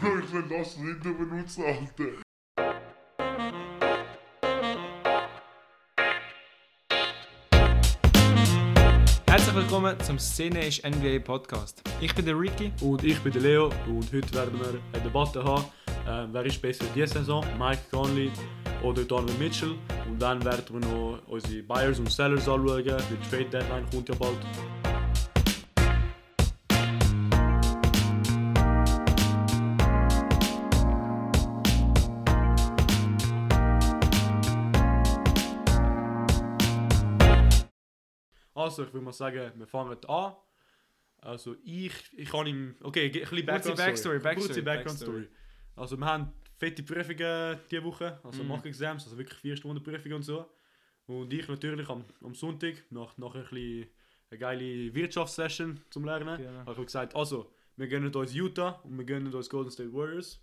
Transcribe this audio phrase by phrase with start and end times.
[0.00, 2.20] Bro, ich will das nicht mehr benutzen, Alter.
[9.26, 11.82] Herzlich willkommen zum Szene ist NBA Podcast.
[12.02, 12.72] Ich bin der Ricky.
[12.82, 15.64] Und ich bin der Leo und heute werden wir eine Debatte haben,
[16.06, 18.30] äh, wer ist besser diese Saison, Mike Conley
[18.82, 19.74] oder Donovan Mitchell.
[20.08, 24.14] Und dann werden wir noch unsere Buyers und Sellers anschauen, die Trade Deadline kommt ja
[24.14, 24.38] bald.
[38.54, 40.34] Also, ich würde mal sagen, wir fangen an.
[41.20, 42.76] Also, ich, ich kann ihm.
[42.82, 45.24] Okay, ein bisschen Background, Backstory, Backstory, Background Backstory.
[45.24, 45.28] Story.
[45.76, 46.32] Also, wir haben
[46.62, 48.48] fette Prüfungen diese Woche, also Mhm.
[48.48, 50.46] Mock Exams, also wirklich vier Stunden Prüfungen und so.
[51.06, 53.88] Und ich natürlich am, am Sonntag, nach, nach ein bisschen
[54.30, 56.60] eine geile Wirtschaftssession zum Lernen, Genau.
[56.66, 60.40] habe ich gesagt, also, wir gönnen uns Utah und wir gönnen uns Golden State Warriors.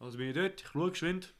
[0.00, 1.32] Also bin ich dort, ich schaue geschwind.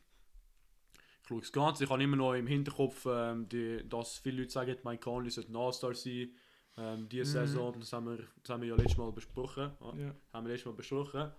[1.23, 4.53] Ich schaue das Ganze, ich habe immer noch im Hinterkopf, ähm, die, dass viele Leute
[4.53, 6.31] sagen, Mike Conley sollte ein All-Star sein.
[6.77, 7.47] Ähm, diese Mhm.
[7.47, 9.73] Saison, das haben, wir, das haben wir ja letztes Mal besprochen.
[9.81, 10.15] Ja, Ja.
[10.33, 11.31] Haben wir letztes Mal besprochen.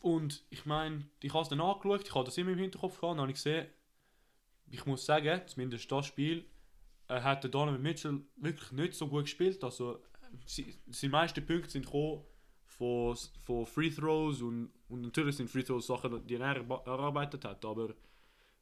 [0.00, 3.12] Und ich meine, ich habe es dann angeschaut, ich habe das immer im Hinterkopf gehabt
[3.12, 3.68] und habe ich gesehen,
[4.70, 6.46] ich muss sagen, zumindest das Spiel,
[7.08, 9.62] äh, hat der Donovan Mitchell wirklich nicht so gut gespielt.
[9.62, 10.02] Also,
[10.46, 12.24] sie, seine meisten Punkte sind gekommen
[12.66, 17.64] von, von Free Throws und, und natürlich sind Free Throws Sachen, die er erarbeitet hat,
[17.64, 17.94] aber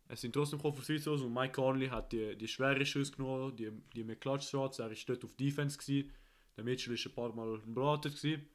[0.08, 3.54] es sind trotzdem von Free Throws und Mike Conley hat die, die schweren Schüsse genommen,
[3.54, 6.10] die, die mit Clutch Shots, er war dort auf Defense, gewesen.
[6.56, 8.08] der Mitchell war ein paar Mal beraten.
[8.08, 8.48] Gewesen.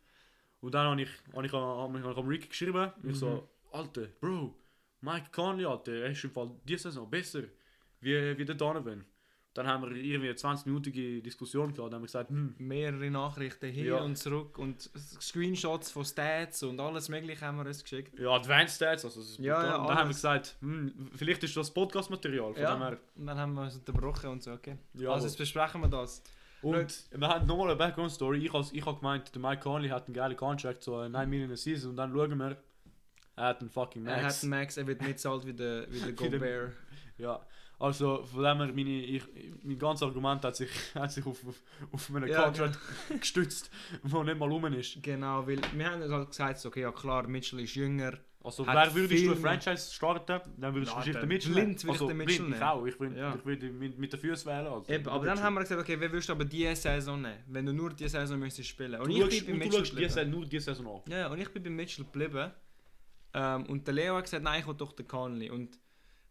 [0.64, 3.50] Und dann habe ich, habe ich, habe ich, habe ich am Rick geschrieben, ich so,
[3.74, 4.56] Alter, Bro,
[5.02, 7.42] Mike Conley, Alter, er ist im Fall diese Saison besser
[8.00, 9.04] wie, wie der Donovan.
[9.56, 13.72] Dann haben wir irgendwie eine 20-minütige Diskussion gehabt, dann haben wir gesagt, hm, Mehrere Nachrichten
[13.72, 14.02] hin Ja.
[14.04, 14.90] und zurück und
[15.22, 18.18] Screenshots von Stats und alles mögliche haben wir uns geschickt.
[18.18, 21.72] ja, Advanced Stats, also Ja, ja, Und dann haben wir gesagt, hm, vielleicht ist das
[21.74, 24.78] Podcast-Material, von dem Ja, her, und dann haben wir uns unterbrochen und so, okay.
[24.94, 26.24] Ja, also jetzt besprechen wir das.
[26.64, 28.46] Und wir haben nochmal eine Background-Story.
[28.46, 31.30] Ich habe ich hab gemeint, der Mike Conley hat einen geilen Contract, so eine 9
[31.30, 31.92] Millionen Season.
[31.92, 32.58] Und dann schauen wir,
[33.36, 34.44] er hat einen fucking Er hat Max.
[34.44, 36.74] einen Max, er wird nicht zahlt wie der, wie der Gobert.
[37.18, 37.42] Ja,
[37.80, 39.24] also von dem her, meine, ich,
[39.64, 42.80] mein ganzes Argument hat sich, hat sich auf, auf, auf einen Ja, Contract
[43.20, 43.70] gestützt,
[44.04, 45.02] der nicht mal rum ist.
[45.04, 48.14] Genau, weil wir haben halt gesagt, okay, ja klar, Mitchell ist jünger.
[48.46, 51.54] Also wer würdest du ein Franchise starten, dann würdest du Ja, wahrscheinlich dann den Mitchell
[51.54, 52.86] blind würde ich also, den blind, Mitchell ich auch.
[52.86, 53.36] Ich würde Ja.
[53.36, 54.68] ich würde mit, mit den Füßen wählen.
[54.68, 57.38] Also, Eben, aber dann haben wir gesagt, okay, wer willst du aber diese Saison nehmen,
[57.48, 59.00] wenn du nur diese Saison müsstest spielen.
[59.00, 60.10] Und du ich schaust, bin und du schaust die geblieben.
[60.12, 61.12] Saison, nur die Saison an.
[61.12, 62.52] Ja, ja, und ich bin bei Mitchell geblieben.
[63.34, 65.50] Ähm, und der Leo hat gesagt, nein, ich will doch den Conley.
[65.50, 65.80] Und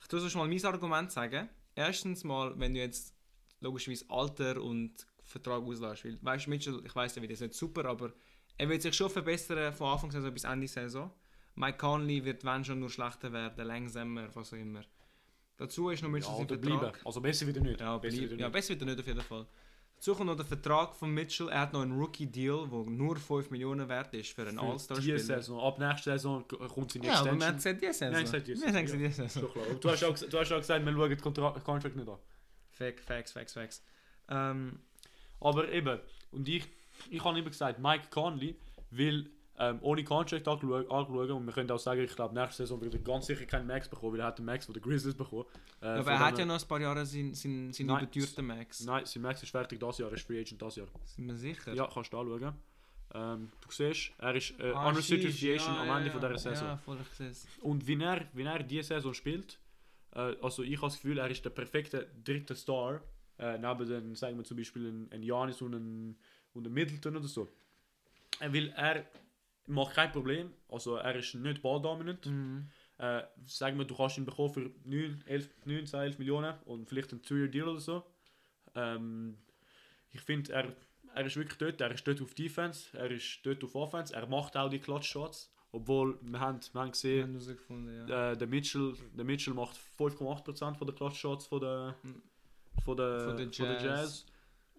[0.01, 1.49] ich tue sonst mal mein Argument sagen.
[1.75, 3.15] Erstens mal, wenn du jetzt
[3.61, 6.05] logischerweise Alter und Vertrag auslässt.
[6.05, 8.13] Weil, weißt du, Mitchell, ich weiß ja, wie das ist nicht super, aber
[8.59, 11.11] er wird sich schon verbessern von Anfang Saison bis Ende Saison.
[11.55, 14.83] Mike Conley wird, wenn schon, nur schlechter werden, langsamer, was auch immer.
[15.57, 16.81] Dazu ist noch Ja, Mitchell sein oder Vertrag.
[16.93, 17.07] bleiben.
[17.07, 17.81] Also besser wieder nicht.
[17.81, 18.53] Ja, besser wieder ja, nicht.
[18.53, 19.47] besser wird er nicht auf jeden Fall.
[19.97, 21.49] Dazu kommt noch der Vertrag von Mitchell.
[21.51, 24.73] Er hat noch einen Rookie-Deal, der nur 5 Millionen wert ist für einen Für diese
[24.73, 25.19] All-Star-Spieler.
[25.19, 25.61] Saison.
[25.61, 27.55] Ab nächster Saison kommt seine Ja, aber man Extension.
[27.55, 28.13] hat gesagt, diese Saison.
[28.13, 29.81] Nein, gesagt, diese Wir haben Saison, gesagt, diese Saison.
[29.81, 31.21] Du hast auch, du hast auch gesagt, wir schauen den
[31.65, 32.19] Contract nicht an.
[32.71, 33.85] Fact, Facts, Facts, Facts.
[34.29, 34.81] Ähm,
[35.39, 36.01] Aber eben,
[36.33, 36.65] und ich,
[37.11, 38.57] ich habe immer gesagt, Mike Conley
[38.91, 42.95] will ähm, ohne Contract anschauen und wir können auch sagen, ich glaube, nächste Saison wird
[42.95, 45.45] er ganz sicher keinen Max bekommen, weil er hat den Max von den Grizzlies bekommen.
[45.81, 48.47] Äh, aber von er hat ja noch ein paar Jahre seinen sein, sein Nein, überteuerten
[48.47, 48.85] Max.
[48.85, 50.89] Nein, sein Max ist fertig das Jahr, er ist Free Agent das Jahr.
[51.05, 51.75] Sind wir sicher?
[51.75, 52.55] Ja, kannst du anschauen.
[53.15, 56.13] Ähm, du siehst, er ist äh, Ah, unrestricted free agent ja, am ja, Ende ja.
[56.13, 56.69] von dieser Saison.
[56.69, 56.99] Ja, voll.
[57.61, 59.59] Und wie er, wie er diese Saison spielt,
[60.15, 63.03] äh, also ich habe das Gefühl, er ist der perfekte dritte Star,
[63.39, 66.17] äh, neben den, sagen wir zum Beispiel ein, ein Janis und ein,
[66.55, 67.49] und ein Middleton oder so.
[68.41, 69.05] Er will, er
[69.73, 72.27] macht kein Problem, also er ist nicht balldominant.
[72.27, 72.69] Mhm.
[72.99, 76.89] Äh, sagen wir, du kannst ihn bekommen für 9, 11, 9 10, 11 Millionen und
[76.89, 78.05] vielleicht ein 2-Year-Deal oder so.
[78.75, 79.39] Ähm,
[80.11, 80.77] ich finde, er,
[81.15, 84.27] er ist wirklich dort, er ist dort auf Defense, er ist dort auf Offense, er
[84.27, 88.33] macht auch die Clutch-Shots, obwohl wir haben, wir haben Wir gesehen, haben herausgefunden, ja.
[88.33, 91.97] äh, der, Mitchell, der Mitchell macht 5,8% von den Clutch-Shots von der,
[92.85, 93.83] von der, Von von der der Jazz.
[93.83, 94.27] Jazz.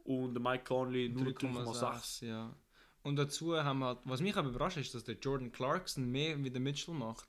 [0.03, 1.65] und der Mike Conley nur 3,6.
[1.65, 2.55] 3,6, ja.
[3.03, 6.41] Und dazu haben wir halt, was mich auch überrascht ist, dass der Jordan Clarkson mehr
[6.43, 7.27] wie der Mitchell macht.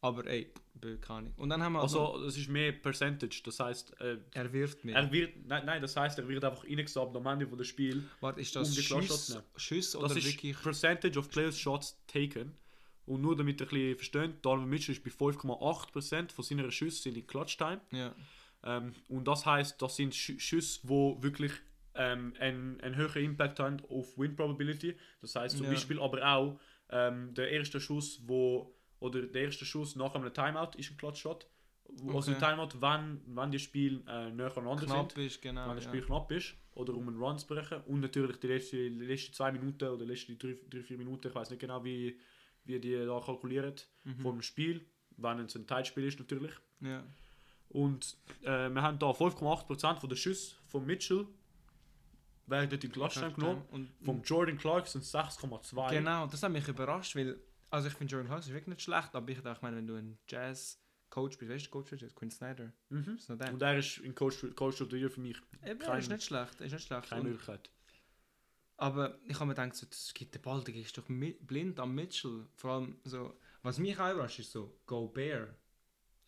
[0.00, 0.52] Aber ey,
[1.00, 1.32] keine.
[1.38, 4.52] Und dann haben wir halt noch, Also es ist mehr Percentage, das heißt, äh, er
[4.52, 4.96] wirft mehr.
[4.96, 8.04] er wird, nein, nein, das heißt, er wird einfach reingesubbt am Ende von des Spiel.
[8.20, 9.38] Warte, ist das um Schuss.
[9.56, 10.60] Schuss Das oder ist wirklich...
[10.60, 12.52] Percentage of Players Shots taken.
[13.06, 17.02] Und nur damit ihr ein bisschen versteht, Donovan Mitchell ist bei 5,8% von seinen Schüssen
[17.02, 17.80] sind in Clutch Time.
[17.90, 18.14] Ja.
[18.62, 21.52] Ähm, und das heißt, das sind Sch Schüsse, wo wirklich
[21.94, 24.96] ähm, einen, einen höheren Impact haben auf Win Probability.
[25.20, 25.72] Das heißt zum Ja.
[25.72, 26.60] Beispiel aber auch
[26.90, 31.20] ähm, der erste Schuss, wo oder der erste Schuss nach einem Timeout ist ein Clutch
[31.20, 31.46] Shot.
[32.08, 32.46] Also ein Okay.
[32.50, 35.68] Timeout, wenn, wenn die Spiele äh, näher aneinander Knapp sind, ist, genau.
[35.68, 35.90] wenn das ja.
[35.90, 39.34] Spiel knapp ist oder um einen Run zu brechen und natürlich die letzten die letzten
[39.34, 42.18] zwei Minuten oder die letzten drei, drei vier Minuten, ich weiß nicht genau wie,
[42.64, 43.74] wie die da kalkulieren
[44.04, 44.18] Mhm.
[44.20, 44.84] vor dem Spiel,
[45.18, 46.52] wenn es ein Teilspiel ist natürlich.
[46.80, 47.04] Ja.
[47.68, 51.26] Und äh, wir haben da 5,8% von den Schüssen von Mitchell
[52.46, 53.64] werden in Clutchtime genommen.
[53.70, 55.90] Und Vom Jordan Clark sind es 6,2.
[55.90, 57.38] Genau, das hat mich überrascht, weil,
[57.70, 59.94] also ich finde Jordan Clarkson wirklich nicht schlecht, aber ich dachte, ich meine, wenn du
[59.94, 62.72] ein Jazz-Coach bist, weißt du, Coach ist Quinn Snyder.
[62.90, 63.16] Mhm.
[63.16, 63.52] Ist der.
[63.52, 66.24] Und er ist in Coach, Coach of the Year für mich Eben, kein- ist nicht
[66.24, 67.08] schlecht, ist nicht schlecht.
[67.08, 67.70] keine Und, Möglichkeit.
[68.76, 71.94] aber ich habe mir gedacht, so, das gibt den Ball, der ist doch blind am
[71.94, 72.46] Mitchell.
[72.56, 75.54] Vor allem so, was mich auch überrascht ist so, Gobert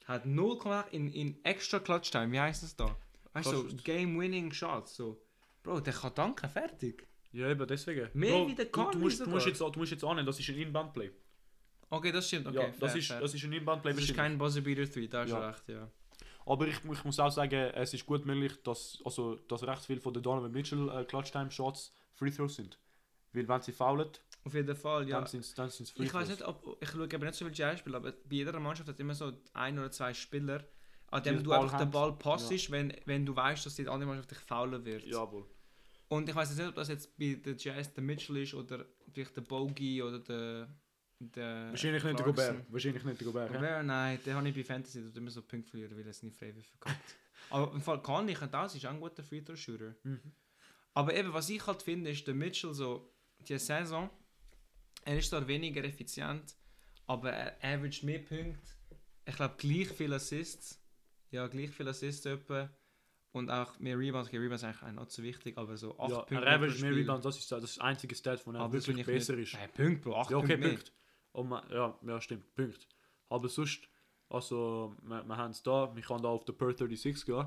[0.04, 2.96] hat 0,8 in, in extra Clutch Time, wie heißt das da?
[3.32, 5.20] Weißt du, so, Clutch- Game-Winning Shots, so.
[5.66, 7.06] Bro, der kann danken, fertig.
[7.32, 8.08] Ja, eben deswegen.
[8.14, 10.48] Mehr wie der du, du, musst, du, musst jetzt, du musst jetzt annehmen, das ist
[10.48, 11.10] ein Inbound-Play.
[11.90, 12.56] Okay, das stimmt, okay.
[12.56, 13.20] ja, das, fair, ist, fair.
[13.20, 13.92] das ist ein Inbound-Play.
[13.92, 15.48] das ist kein Buzzer Beater 3, da hast du Ja.
[15.48, 15.90] recht, ja.
[16.46, 20.00] Aber ich, ich muss auch sagen, es ist gut möglich, dass, also, dass recht viel
[20.00, 22.78] von den Donovan Mitchell äh, Clutch-Time-Shots Free Throws sind.
[23.32, 24.08] Weil wenn sie foulen,
[24.44, 25.18] Auf jeden Fall, ja.
[25.18, 27.44] dann sind es dann sind's Free Ich weiß nicht, ob ich schaue eben nicht so
[27.44, 30.64] viel Jazz-Spiele, aber bei jeder Mannschaft hat immer so ein oder zwei Spieler,
[31.08, 31.90] an dem du Ball einfach den.
[31.90, 35.04] Ball passest, wenn, wenn du weißt, dass die andere Mannschaft dich faulen wird.
[35.04, 35.44] Jawohl.
[36.08, 39.36] Und ich weiß nicht, ob das jetzt bei der Jazz der Mitchell ist oder vielleicht
[39.36, 40.68] der Bogey oder der.
[41.18, 42.56] der Wahrscheinlich nicht der Clarkson.
[42.56, 42.72] Gobert.
[42.72, 43.52] Wahrscheinlich nicht der Gobert.
[43.52, 46.36] Gobert, nein, den habe ich bei Fantasy dort immer so Punkte verlieren, weil er nicht
[46.36, 47.16] Freiwürfe gehabt
[47.50, 49.94] Aber im Fall kann ich das, ist auch ein guter Free Throw Shooter.
[50.04, 50.32] Mhm.
[50.94, 54.08] Aber eben, was ich halt finde, ist der Mitchell so, die Saison,
[55.04, 56.56] er ist zwar weniger effizient,
[57.06, 58.58] aber er averaged mehr Punkte.
[59.24, 60.80] Ich glaube, gleich viele Assists.
[61.30, 62.70] Ja, gleich viele Assists etwa.
[63.36, 64.28] Und auch mehr Rebounds.
[64.28, 66.46] Okay, Rebounds ist eigentlich auch nicht so wichtig, aber so 8 Ja, Punkte.
[66.46, 66.92] er average mehr.
[66.96, 69.52] Rebounds, das ist das einzige Stat, von er Aber das wirklich besser nicht.
[69.52, 69.60] ist.
[69.60, 70.16] Nein, Punkt, Bro.
[70.16, 70.92] 8 Ja, okay, Punkte.
[71.32, 71.50] Punkt.
[71.50, 72.88] Man, ja, ja, stimmt, Punkt.
[73.28, 73.88] Aber sonst,
[74.30, 77.46] also, wir, wir haben es da, wir können da auf den Per 36 gehen.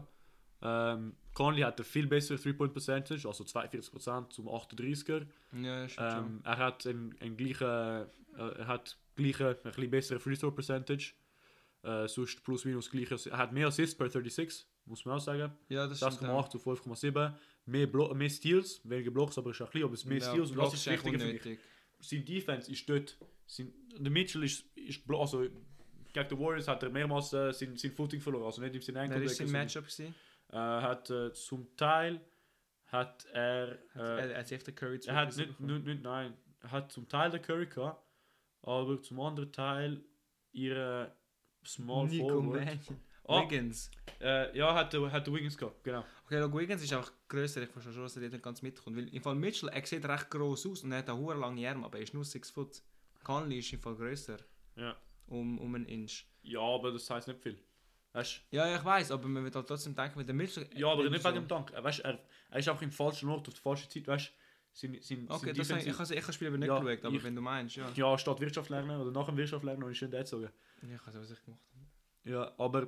[0.61, 5.25] Ähm, Conley hat eine viel bessere 3-Point-Percentage, also 42% zum 38er.
[5.53, 5.87] Ja.
[6.19, 8.05] Ähm, er hat einen, einen gleichen, äh,
[8.37, 11.13] er hat gleiche, ein bisschen bessere Free Throw Percentage.
[11.81, 13.25] Äh, sonst plus minus gleiches.
[13.25, 15.51] Er hat mehr Assists per 36, muss man auch sagen.
[15.69, 16.21] Ja, das stimmt.
[16.21, 16.39] ja.
[16.39, 17.33] 6,8 zu 5,7.
[17.65, 20.31] Mehr, Blo mehr Steals, weniger Blocks, aber ist auch klein, aber es ist mehr Ja,
[20.31, 21.59] Steals und das ist wichtiger für mich.
[22.01, 23.17] Sein Defense ist dort.
[23.45, 25.45] Sein, der Mitchell ist, ist also
[26.13, 28.95] gegen die Warriors hat er mehrmals äh, sein, sein Footing verloren, also nicht in seinen
[28.95, 30.15] Wer Ankle ist sein Matchup gewesen?
[30.51, 32.21] Äh, hat äh, zum Teil
[32.85, 36.33] hat er, Hat, äh, er, er hat Curry er hat nicht, nicht, nicht, nein,
[36.63, 38.03] hat zum Teil den Curry gehabt,
[38.61, 40.03] aber zum anderen Teil
[40.51, 41.15] ihre
[41.65, 42.65] Small Nico Forward.
[42.65, 43.08] Mannion.
[43.29, 43.41] Ah.
[43.43, 43.91] Wiggins.
[44.19, 46.03] Äh, ja, hat, hat der Wiggins gehabt, genau.
[46.25, 48.97] Okay, look, Wiggins ist auch grösser, ich verstehe schon, dass er nicht ganz mitkommt.
[48.97, 51.67] Weil im Fall Mitchell, er sieht recht gross aus und er hat eine hohe lange
[51.69, 52.81] Arme, aber er ist nur 6 Foot.
[53.23, 54.37] Conley ist im Fall grösser.
[54.75, 54.95] Ja.
[55.27, 56.25] Um, um einen Inch.
[56.41, 57.59] Ja, aber das heißt nicht viel.
[58.13, 60.67] Weißt, Ja, ich weiß, aber man wird halt trotzdem denken, mit dem Mitchell.
[60.75, 61.71] ja, aber nicht wegen dem Dank.
[61.71, 64.31] Er, weißt, er, er ist einfach im falschen Ort auf der falschen Zeit, weißt
[64.73, 66.79] sein, sein, Okay, sein das habe ich, habe- ich habe das Spiel aber nicht Ja,
[66.79, 67.91] geschaut, aber ich- wenn du meinst, ja.
[67.95, 70.49] Ja, statt Wirtschaft lernen oder nach dem Wirtschaft lernen, ist schön sagen.
[70.81, 71.85] Ja, ich auch, was ich gemacht habe.
[72.29, 72.87] Ja, aber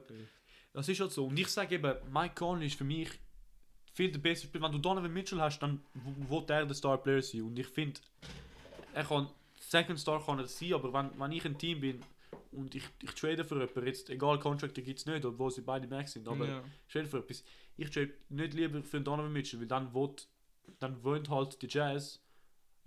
[0.73, 1.25] das ist halt so.
[1.25, 3.09] Und ich sage eben, Mike Conley ist für mich
[3.93, 4.65] viel der beste Spieler.
[4.65, 5.81] Wenn du Donovan Mitchell hast, dann
[6.29, 7.41] wird er der Star Player sein.
[7.43, 7.99] Und ich finde,
[8.93, 12.01] er kann, Second Star kann er sein, aber wenn, wenn ich ein Team bin
[12.51, 15.87] und ich, ich trade für jemanden, jetzt, egal, Contractor gibt es nicht, obwohl sie beide
[15.87, 16.63] Max sind, aber ja.
[16.87, 17.43] ich trade für etwas.
[17.77, 20.27] Ich trade nicht lieber für Donovan Mitchell, weil dann wird,
[20.79, 22.21] dann wollen halt die Jazz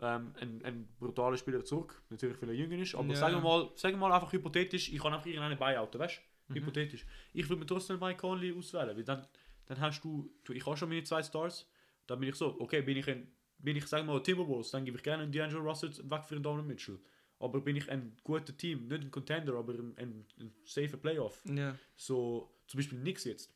[0.01, 2.03] ähm, ein, ein brutaler Spieler zurück.
[2.11, 3.17] Natürlich, weil er jünger ist, aber Ja.
[3.17, 6.34] sagen, wir mal, sagen wir mal einfach hypothetisch, ich kann einfach irgendeinen Buyout, weißt du?
[6.49, 6.55] Mhm.
[6.57, 7.07] Hypothetisch.
[7.33, 9.27] Ich würde mir trotzdem Mike Conley auswählen, weil dann,
[9.67, 11.69] dann hast du, ich habe schon meine zwei Stars,
[12.07, 14.85] dann bin ich so, okay, bin ich ein, bin ich, sagen wir mal, Timberwolves, dann
[14.85, 16.99] gebe ich gerne einen D'Angelo Russell weg für einen Donovan Mitchell.
[17.41, 21.43] Aber bin ich ein guter Team, nicht ein Contender, aber ein, ein, ein safer Playoff.
[21.47, 21.77] ja.
[21.97, 23.53] So, zum Beispiel nix jetzt.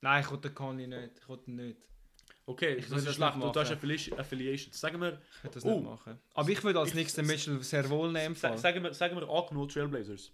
[0.00, 1.18] Nein, ich wollte Conley nicht.
[1.20, 1.78] Ich wollte nicht.
[2.46, 3.72] Okay, Ich das ist das schlecht, du hast.
[3.72, 4.80] Affili Affiliations.
[4.80, 5.74] Sagen wir, Ich würde das Oh.
[5.74, 6.18] nicht machen.
[6.34, 8.34] Aber ich würde als nächsten Mitchell sehr wohl nehmen.
[8.34, 10.32] sa sagen wir, sagen wir angenommen Trailblazers.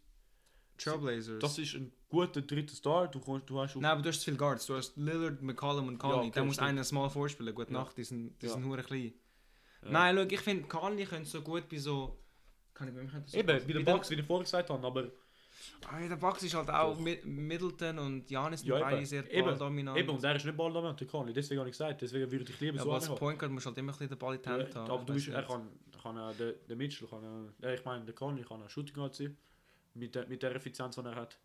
[0.79, 1.39] Trailblazers.
[1.41, 3.09] Das ist ein guter dritter Star.
[3.09, 4.67] Du, du hast Nein, aber du hast zu viele Guards.
[4.67, 6.17] Du hast Lillard, McCollum und Conley.
[6.17, 6.69] Ja, okay, da muss stimmt.
[6.71, 7.55] einer small vorspielen.
[7.55, 7.79] Gute Ja.
[7.81, 8.53] Nacht, die sind, die Ja.
[8.53, 9.13] sind hure klein.
[9.83, 9.91] Ja.
[9.91, 12.19] Nein, schau, ich finde, Conley könnte so gut bei so...
[12.73, 14.85] Kann ich bei mir so Eben, bei den den- Bucks, wie ich vorher gesagt habe,
[14.87, 15.11] aber
[15.89, 17.01] Ah, der Bucks ist halt auch Doch.
[17.01, 19.07] Mi Middleton und Janis sind Ja, beide eben.
[19.07, 19.97] sehr balldominant.
[19.97, 21.33] eben, und er ist nicht balldominant, der Conley.
[21.33, 23.17] Deswegen habe ich gesagt, deswegen würde ich lieber Ja, so aber als haben.
[23.17, 24.91] Point Guard musst du halt immer ein bisschen den Ball in die Ja, Hand haben.
[24.91, 25.69] aber du bist, er kann,
[26.03, 29.15] kann äh, der, der Mitchell kann, äh, ich meine, der Conley kann ein Shooting Guard
[29.15, 29.37] sein.
[29.95, 31.39] Mit der, mit der Effizienz, die er hat.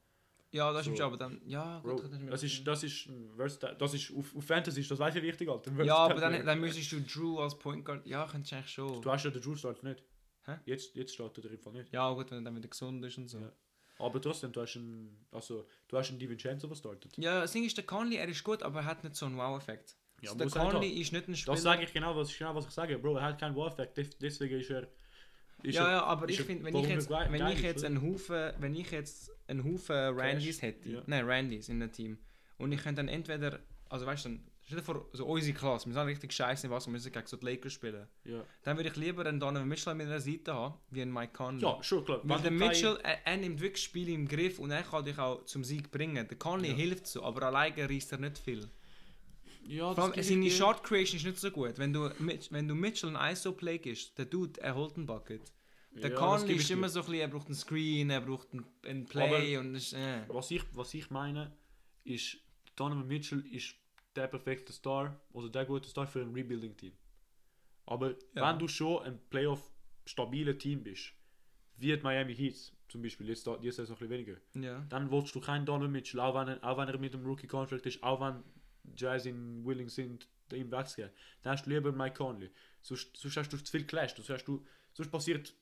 [0.51, 0.91] Ja, das So.
[0.91, 1.41] stimmt aber dann.
[1.46, 4.89] Ja, Bro, gut, das das ist, das ist, versatile- das ist auf, auf Fantasy ist
[4.89, 5.84] das du wichtig, Alter.
[5.84, 8.06] Ja, aber dann, dann müsstest du Drew als Point Guard.
[8.08, 9.01] Ja, könntest du eigentlich schon.
[9.01, 10.03] Du hast ja den Drew startet nicht.
[10.46, 10.56] Hä?
[10.65, 11.94] Jetzt, jetzt startet er im Fall nicht.
[11.94, 13.38] Ja, gut, wenn er dann wieder gesund ist und so.
[13.38, 13.51] Ja.
[14.00, 17.15] Aber trotzdem, du hast einen, also, du hast einen DiVincenzo, der startet.
[17.18, 19.38] Ja, das Ding ist, der Conley, er ist gut, aber er hat nicht so einen
[19.38, 19.98] Wow-Effekt.
[20.22, 21.53] Ja, also der er Conley ist nicht ein Spieler.
[21.56, 22.98] Das sage ich genau, was, genau, was ich sage.
[22.98, 24.88] Bro, er hat keinen Wow-Effekt, des- deswegen ist er...
[25.63, 27.87] Ist ja, ja, aber ich finde, wenn ich jetzt, wenn geil ich ist, jetzt oder?
[27.87, 31.01] einen Haufen, wenn ich jetzt einen Haufen Randys hätte, ja.
[31.05, 32.17] nein, Randys in einem Team,
[32.57, 35.93] und ich könnte dann entweder, also weißt du, stell dir vor, so unsere Klasse, wir
[35.93, 38.07] sind richtig scheiße in was, wir müssen gegen so die Lakers spielen.
[38.25, 38.43] ja.
[38.63, 41.61] Dann würde ich lieber einen Donovan Mitchell an meiner Seite haben, wie einen Mike Conley.
[41.61, 42.21] ja, schon klar.
[42.23, 45.43] Weil der Mitchell, er, er nimmt wirklich Spiele im Griff und er kann dich auch
[45.45, 46.27] zum Sieg bringen.
[46.27, 46.75] Der Conley Ja.
[46.75, 48.69] hilft so, aber alleine reißt er nicht viel.
[49.69, 50.49] Ja, Vor allem, das seine.
[50.49, 51.77] Shot Creation ist nicht so gut.
[51.77, 55.41] Wenn du, Mitch- wenn du Mitchell ein ISO-Play gibst, der Dude, er holt einen Bucket.
[55.91, 56.73] Der Ja, Conley ist dir.
[56.73, 59.93] immer so ein bisschen, er braucht einen Screen, er braucht einen, einen Play und ist,
[59.93, 60.23] äh.
[60.27, 61.51] Was ich, was ich meine,
[62.03, 62.38] ist,
[62.75, 63.75] Donovan Mitchell ist
[64.15, 66.93] der perfekte Star, also der gute Star für ein Rebuilding-Team.
[67.85, 68.49] Aber Ja.
[68.49, 71.13] wenn du schon ein Playoff-stabiles Team bist,
[71.77, 74.39] wie die Miami Heat zum Beispiel, jetzt, da- jetzt ist es noch ein bisschen weniger,
[74.67, 74.85] Ja.
[74.89, 77.85] dann willst du keinen Donovan Mitchell, auch wenn, er, auch wenn er mit dem Rookie-Contract
[77.85, 78.43] ist, auch wenn
[78.95, 81.12] Jazz in willing sind, ihm wegzugeben.
[81.41, 82.50] Dann hast du lieber Mike Conley.
[82.81, 85.53] Sonst, sonst hast du zu viel Clash, sonst, hast du, sonst passiert...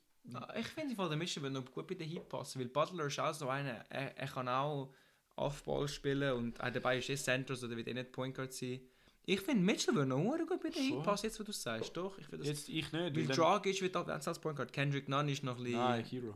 [0.58, 3.20] Ich finde von der Mitchell wird noch gut bei den Heat passen, weil Butler ist
[3.20, 4.94] auch so einer, er, er kann auch
[5.38, 8.52] Off-Ball spielen und auch dabei ist er Center, also der wird eh nicht Point Guard
[8.52, 8.82] sein.
[9.26, 11.04] Ich finde Mitchell würde noch gut bei den Schon?
[11.04, 11.96] passen, jetzt wo du es sagst.
[11.96, 12.48] Doch, ich finde das...
[12.48, 13.16] Jetzt ich nicht.
[13.16, 15.80] weil Dragic wird auch als Point Guard, Kendrick Nunn ist noch ein bisschen...
[15.80, 16.36] Nein, Hero.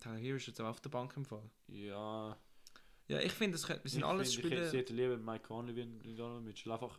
[0.00, 1.48] Tyler Hero ist jetzt auch auf der Bank im Fall.
[1.68, 2.36] Ja...
[3.08, 4.66] Ja, ich finde, das, könnte- das sind ich alles find, Spiele...
[4.66, 6.72] Ich hätte lieber Mike Conley wie Donovan Mitchell.
[6.72, 6.98] Einfach.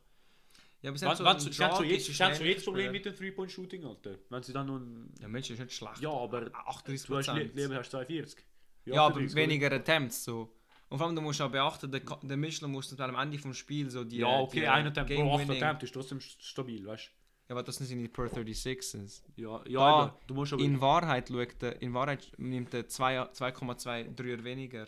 [0.82, 2.46] Ja, aber Wenn, hat so wenn, einen sie sie haben Dragic jetzt, ist sie haben
[2.46, 4.16] jetzt Problem mit dem Three-Point-Shooting, Alter.
[4.30, 5.14] Wenn sie dann ein...
[5.20, 6.00] Ja, Mitchell ist nicht schlecht.
[6.00, 8.46] Ja, aber 38 du hast li lieber hast 42.
[8.86, 10.54] Ja, aber 38, weniger Attempts so.
[10.90, 13.56] Und vor allem, du musst auch beachten, der, der Mitchell muss dann am Ende vom
[13.56, 14.18] Spiel so die.
[14.18, 17.10] Ja, okay, die, ein Attempt pro 8 Game-Winning- Attempt ist trotzdem st- stabil, weißt
[17.50, 19.24] Ja, aber das sind seine per 36s.
[19.36, 19.42] du?
[19.42, 20.20] Ja, ja Da.
[20.28, 20.62] Du musst aber...
[20.62, 24.86] In Wahrheit schaut in Wahrheit nimmt er zwei- 2,2 Dreier weniger.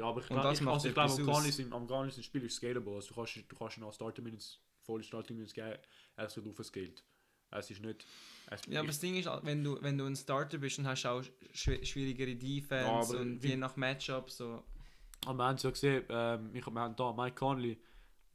[0.00, 2.22] Ja, aber ich, und glaub- das ich, macht also ich glaube, am im, am im
[2.22, 2.94] Spiel ist scalable.
[2.94, 5.78] Also du kannst, du kannst ihn als Starting Minutes, volle Starting Minutes geben,
[6.16, 7.04] er ist aufgescaled.
[7.52, 8.06] Es ist nicht...
[8.46, 11.02] Es, Ja, aber das Ding ist, wenn du, wenn du ein Starter bist, dann hast
[11.02, 14.62] du auch schwi- schwierigere Defense Ja, und je nach Matchup so.
[15.26, 17.78] aber wir haben es ja gesehen, ähm, ich, wir haben da Mike Conley.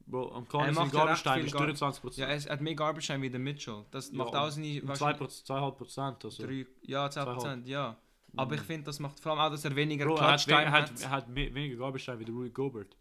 [0.08, 2.16] Bro, am Conley sein Garbage viel ist Gar- 23%.
[2.20, 3.84] Ja, er hat mehr Garbage Time wie der Mitchell.
[3.90, 4.82] Das Ja, macht auch seine.
[4.82, 6.24] um wahrscheinlich 2%, 2,5%.
[6.24, 6.44] Also.
[6.82, 7.96] Ja, 10%, ja.
[8.36, 10.70] Aber ich finde, das macht vor allem auch, dass er weniger Bro, hat, Clutch-Time er
[10.72, 10.90] hat.
[10.90, 12.96] hat, er hat me- weniger Garbage Time wie der Rudy Gobert.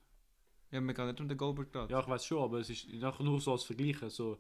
[0.72, 1.92] Ja, wir gehen nicht um den Goldberg gerade.
[1.94, 3.98] Ja, ich weiß schon, aber es ist nachher nur so als Vergleich.
[4.10, 4.38] So,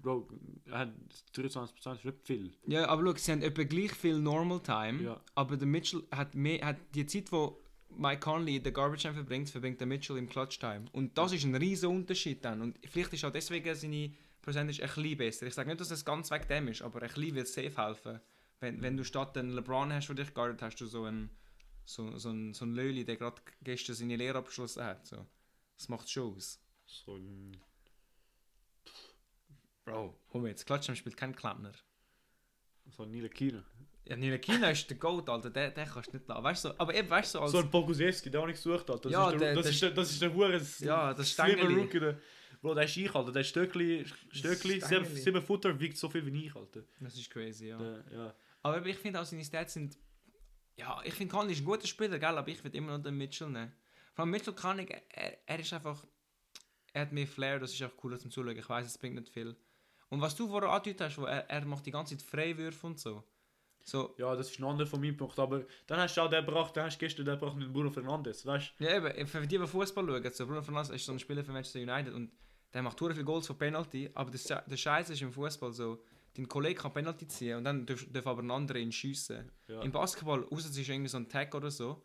[0.00, 0.28] Bro,
[0.66, 0.92] er hat
[1.34, 2.52] 23% ist nicht viel.
[2.66, 5.20] Ja, aber schau, sie haben etwa gleich viel Normal Time, Ja.
[5.34, 7.60] aber der Mitchell hat mehr, hat die Zeit, wo
[7.90, 10.84] Mike Conley den Garbage Time verbringt, verbringt der Mitchell im Clutch Time.
[10.92, 12.62] Und das ist ein riesen Unterschied dann.
[12.62, 15.46] Und vielleicht ist auch deswegen seine Percentage ein bisschen besser.
[15.48, 18.20] Ich sage nicht, dass es ganz weg dem ist, aber ein bisschen wird safe helfen.
[18.60, 21.30] Wenn, wenn du statt einen LeBron hast, der dich guardet, hast du so einen,
[21.84, 25.06] so, so einen, so einen Löli, der gerade gestern seine Lehre abgeschlossen hat.
[25.06, 25.26] So.
[25.76, 26.60] Das macht schon aus.
[26.86, 27.56] So ein.
[29.84, 30.66] Bro, mir jetzt.
[30.66, 31.72] Time spielt kein Klempner.
[32.90, 33.64] So ein Nile Kina.
[34.04, 36.42] Ja, Nilekina ist der Goat, Alter, den, den kannst du nicht lassen.
[36.42, 37.52] Weißt du, so, aber eben, weißt du, so als...
[37.52, 39.04] So ein Pokusewski, der auch nicht gesucht hat.
[39.04, 40.60] Das, Ja, ist, der- der, das, der- ist der, das ist der Hure.
[40.80, 41.88] Ja, das Stängeli.
[41.88, 42.18] Der,
[42.60, 43.30] Bro, der ist ich, Alter.
[43.30, 45.04] Der ist Stöckli, Stöckli, Stängeli.
[45.06, 46.82] 7, 7 Futter wiegt so viel wie ich, Alter.
[46.98, 47.78] Das ist crazy, ja.
[47.78, 48.34] Der, ja.
[48.62, 49.98] Aber ich finde auch seine Stats sind...
[50.76, 53.16] Ja, ich finde Conley ist ein guter Spieler, gell, aber ich würde immer noch den
[53.16, 53.72] Mitchell nehmen.
[54.14, 56.04] Vor allem Mitchell kann ich, er, er ist einfach...
[56.92, 58.56] Er hat mehr Flair, das ist auch cooler zum Zuschauen.
[58.56, 59.56] Ich weiß, es bringt nicht viel.
[60.08, 62.98] Und was du vorher angedeutet hast, wo er, er macht die ganze Zeit Freiwürfe und
[62.98, 63.24] so.
[63.84, 65.38] So, ja, das ist ein anderer von meinem Punkt.
[65.38, 67.90] Aber dann hast du auch den gebracht, dann hast du gestern den gebracht mit Bruno
[67.90, 71.18] Fernandes, weißt Ja, eben, für die, die Fußball schauen, so Bruno Fernandes ist so ein
[71.18, 72.32] Spieler für Manchester United und
[72.72, 76.02] der macht hure viele Goals von Penalty, aber der Scheiß ist im Fußball so,
[76.40, 79.50] dein Kollege kann Penalty ziehen und dann darf, darf aber ein anderer ihn schiessen.
[79.68, 79.82] Ja.
[79.82, 82.02] Im Basketball, außer es ist irgendwie so ein Tag oder so,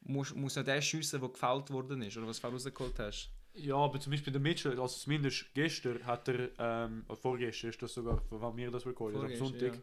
[0.00, 3.30] muss, muss ja der schiessen, der gefällt worden ist oder was du rausgeholt hast.
[3.54, 7.82] Ja, aber zum Beispiel der Mitchell, also zumindest gestern hat er, ähm, oder vorgestern ist
[7.82, 9.78] das sogar, wann wir das recorden, also am Sonntag,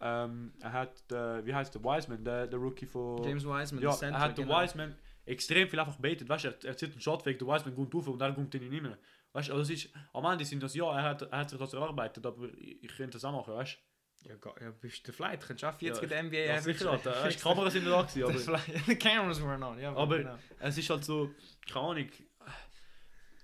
[0.00, 3.22] ähm, er hat, äh, wie heißt der, Wiseman, der, der Rookie von...
[3.22, 4.62] James Wiseman, ja, der Center, er hat den genau.
[4.62, 7.74] Wiseman extrem viel einfach baitet, weißt du, er, er zieht einen Shot weg, der Wiseman
[7.74, 8.98] kommt rauf und er kommt ihn nicht mehr.
[9.32, 11.58] Weißt du, also es ist, am Ende sind das, ja, er hat, er hat sich
[11.58, 13.78] das erarbeitet, aber ich, ich könnte das auch machen, weißt
[14.24, 16.60] Ja, ga- ja, bist du vielleicht, könntest du auch 40 Ja, in der NBA Ja,
[16.60, 18.58] sicher, Alter, weißt, die Kameras sind da gewesen, aber...
[18.86, 19.94] The cameras were on, ja.
[19.94, 20.38] Aber genau.
[20.58, 21.30] es ist halt so,
[21.72, 22.08] keine Ahnung.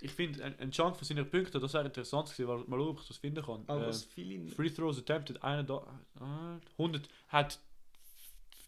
[0.02, 3.00] Ich finde, ein, ein Chunk von seinen Punkten, das wäre interessant gewesen, weil mal ob
[3.00, 3.64] ich das finden kann.
[3.66, 4.50] Aber Äh, was viele...
[4.50, 7.58] Free Throws attempted, einer da, äh, 100, hat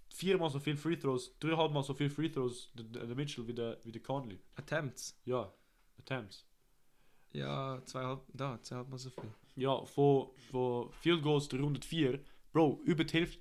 [0.09, 3.47] viermal so viel Free Throws, dreieinhalb Mal so viel Free Throws, der, der der Mitchell
[3.47, 4.41] wie der, wie der Conley.
[4.57, 5.21] Attempts.
[5.27, 5.53] Ja,
[5.99, 6.47] Attempts.
[7.39, 9.31] Ja, zweieinhalb, da, zweieinhalb mal so viel.
[9.57, 12.21] Ja, von, von Field Goals 304,
[12.53, 13.39] Bro, über die Hälfte,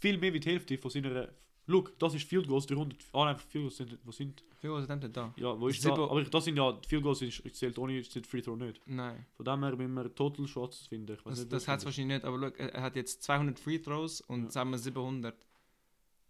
[0.00, 1.28] viel mehr wie die Hälfte von seiner.
[1.66, 2.96] Look, das ist Field Goals 300.
[3.12, 4.42] Ah, nein, Field Goals sind, wo sind.
[4.60, 5.32] Wie viel Attempts da?
[5.36, 6.04] Ja, wo ist Sieben- da?
[6.04, 8.80] Aber das sind ja, Field Goals sind, zählt ohne zählt Free Throw nicht.
[8.86, 9.26] Nein.
[9.36, 11.12] Von dem her müssen wir Total Shots finden.
[11.12, 13.58] Ich weiß Das, nicht, das hat es wahrscheinlich nicht, aber look, er hat jetzt 200
[13.58, 14.50] Free Throws und Ja.
[14.50, 15.36] sagen wir 700.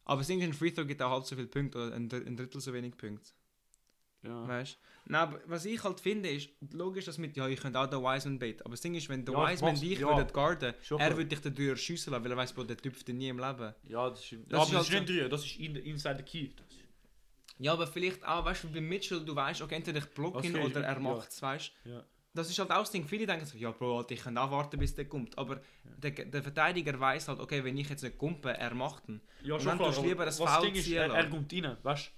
[0.05, 2.73] Aber das ein Free Throw gibt auch halb so viele Punkte oder ein Drittel so
[2.73, 3.31] wenig Punkte.
[4.29, 4.47] Ja.
[4.49, 4.79] Weißt du?
[5.11, 8.01] Nein, aber was ich halt finde, ist, logisch, dass mit, ja, ich könnte auch den
[8.01, 10.75] Wiseman bait, aber das Ding ist, wenn der Ja, Wiseman dich ja.
[10.83, 13.75] Schon er würde dich dadurch schiessen lassen, weil er weiß, der Typ nie im Leben.
[13.85, 15.77] Ja, das ist, ja, Das aber ist das halt ist nicht drin, das ist in,
[15.77, 16.51] inside the key.
[17.59, 20.55] Ja, aber vielleicht auch, weißt du, bei Mitchell, du weißt, okay, entweder ich block ihn
[20.55, 20.99] Okay, oder er ja.
[21.01, 21.91] macht es, weißt du?
[21.91, 22.05] ja.
[22.35, 23.05] Das ist halt auch das Ding.
[23.05, 25.37] Viele denken so, ja, Bro, ich kann auch warten, bis der kommt.
[25.37, 29.21] Aber der, der Verteidiger weiß halt, okay, wenn ich jetzt nicht kumpe, er macht ihn.
[29.43, 29.89] Ja, Und schon dann klar.
[29.89, 32.13] tust du aber lieber das was Foul Ding ist, ziehen er, er kommt rein, weißt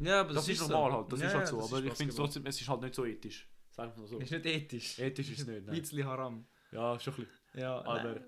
[0.00, 0.34] Ja, aber du?
[0.36, 0.68] Das, ist so.
[0.68, 1.56] normal halt, das Ja, ist halt ja, so.
[1.58, 2.16] das Aber ich finde Basketball.
[2.26, 3.48] trotzdem, es ist halt nicht so ethisch.
[3.70, 4.18] Sagen wir mal so.
[4.18, 4.98] Ist nicht ethisch.
[4.98, 5.80] Ethisch ist es nicht, Ein nein.
[5.80, 6.46] bisschen haram.
[6.72, 7.60] Ja, schon ein bisschen.
[7.62, 8.24] Ja, Aber nein.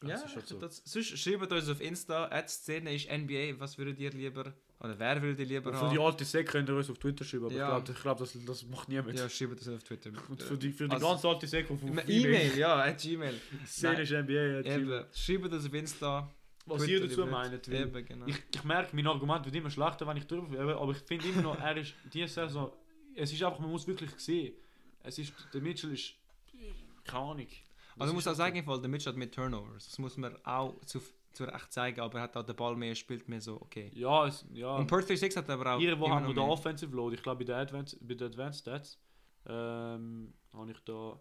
[0.00, 0.58] das ja, ist halt so.
[0.58, 4.98] das, sonst schreibt uns auf Insta, at Szene ist NBA, was würdet ihr lieber, oder
[4.98, 6.06] wer würdet ihr lieber Für die haben?
[6.06, 7.78] alte Sek könnt ihr uns auf Twitter schreiben, aber Ja.
[7.78, 9.18] ich glaube, glaub, das, das macht niemand.
[9.18, 10.10] Ja, schreibt das auf Twitter.
[10.28, 13.34] Und für die, für die Also- ganz alte Sek auf auf E-Mail, ja, at Gmail.
[13.66, 14.32] Szene ist NBA.
[14.32, 16.34] ja, Eben, schreibt das auf Insta.
[16.66, 17.68] Was Twitter, ihr dazu meint.
[17.68, 18.26] Eben, genau.
[18.26, 21.28] Ich, ich merke, mein Argument wird immer schlechter, wenn ich drüber aber aber ich finde
[21.28, 22.72] immer noch, er ist diese Saison,
[23.14, 24.54] es ist einfach, man muss wirklich sehen,
[25.02, 26.14] es ist, der Mitchell ist,
[27.04, 27.46] keine Ahnung.
[27.98, 29.86] Also ich muss auch sagen, im Fall, der Mitchell hat mehr Turnovers.
[29.86, 31.00] Das muss man auch zu,
[31.32, 33.90] zu Recht zeigen, aber er hat auch den Ball mehr, spielt mehr so, okay.
[33.94, 34.76] Ja, es, ja.
[34.76, 36.50] Und Perth 36 hat aber auch Irgendwo immer haben wir noch den.
[36.50, 38.98] Offensive Load, ich glaube bei den Advanced, bei den Advanced Stats,
[39.46, 41.18] ähm, habe ich da,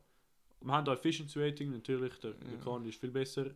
[0.61, 2.63] wir haben da Efficiency Rating, natürlich, der, der Ja.
[2.63, 3.51] Conley ist viel besser,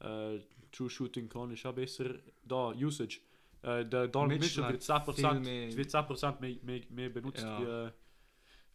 [0.00, 0.40] äh,
[0.72, 3.20] True Shooting Conley ist auch besser, da, Usage,
[3.62, 7.42] äh, der Donald Mitchell wird hat 10%, viel mehr- wird 10% mehr, mehr, mehr benutzt
[7.42, 7.60] Ja.
[7.60, 7.90] wie, äh,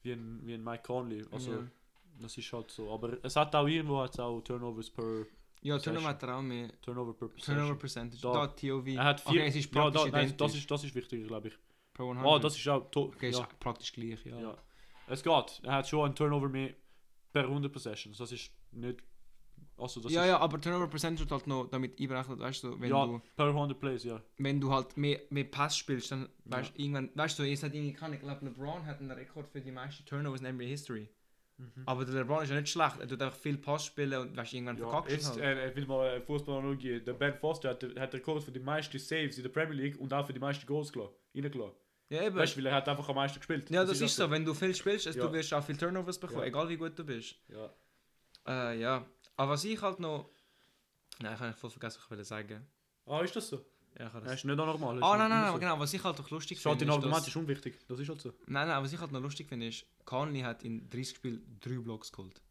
[0.04, 1.68] wie, ein, wie ein Mike Conley, also Ja.
[2.22, 5.26] das ist halt so, aber es hat auch irgendwo hat's auch Turnovers per,
[5.62, 5.78] Ja.
[5.78, 6.70] Turnover hat er auch mehr.
[6.82, 7.80] Turnover per Turnover Possession.
[7.80, 8.22] Percentage.
[8.22, 8.32] Da.
[8.34, 8.88] Da, TOV.
[8.88, 11.50] Er hat vier, okay, es ist ja, da, nein, das, ist, das ist wichtiger, glaube
[11.50, 11.58] ich.
[11.94, 12.26] per 100.
[12.26, 13.42] Oh, das ist auch, to okay, ja.
[13.42, 14.40] ist praktisch gleich, ja.
[14.40, 14.58] Ja.
[15.08, 15.60] Es geht.
[15.64, 16.74] Er hat schon einen Turnover mehr
[17.34, 18.18] per 100 Possessions.
[18.20, 19.04] Das ist nicht.
[19.80, 22.80] Also das ja, ist, ja, aber Turnover Percentage wird halt noch damit einberechnet, weißt du,
[22.80, 24.22] wenn ja, du per 100 Plays, ja.
[24.38, 26.58] wenn du halt mehr, mehr Pass spielst, dann Ja.
[26.58, 29.48] weißt du, irgendwann, weißt du, es hat irgendwie kann, ich glaube LeBron hat einen Rekord
[29.48, 31.10] für die meisten Turnovers in NBA History.
[31.58, 31.84] Mhm.
[31.86, 34.52] Aber der LeBron ist ja nicht schlecht, er tut einfach viel Pass spielen und weißt
[34.54, 35.40] du, irgendwann ja verkackst jetzt, halt.
[35.40, 37.02] äh, ich will mal eine Fußballanalogie.
[37.02, 40.00] Der Ben Foster hat, hat den Rekord für die meisten Saves in der Premier League
[40.00, 41.16] und auch für die meisten Goals gelassen.
[41.36, 41.76] Reingelassen.
[42.12, 42.36] Ja, eben.
[42.38, 43.70] Weißt du, weil er hat einfach am meisten gespielt.
[43.70, 45.28] ja, das, ist auch so, wenn du viel spielst, also Ja.
[45.28, 46.48] du wirst auch viel Turnovers bekommen, Ja.
[46.48, 47.36] egal wie gut du bist.
[47.50, 47.70] Ja.
[48.48, 49.06] Äh, ja.
[49.40, 50.30] Aber was ich halt noch.
[51.22, 52.66] Nein, ich habe voll vergessen, was ich wollte sagen.
[53.06, 53.66] Ah, ist das so?
[53.98, 54.40] Ja, ich habe Das das.
[54.42, 55.02] ist nicht auch normal.
[55.04, 55.80] Ah, nein, nein, nein, genau.
[55.80, 56.86] Was ich halt auch lustig Schaut, finde.
[56.86, 57.80] dein ist, Argument dass- unwichtig.
[57.88, 58.34] Das ist halt so.
[58.48, 61.80] Nein, nein, was ich halt noch lustig finde, ist, Conley hat in 30 Spielen 3
[61.80, 62.42] Blocks geholt.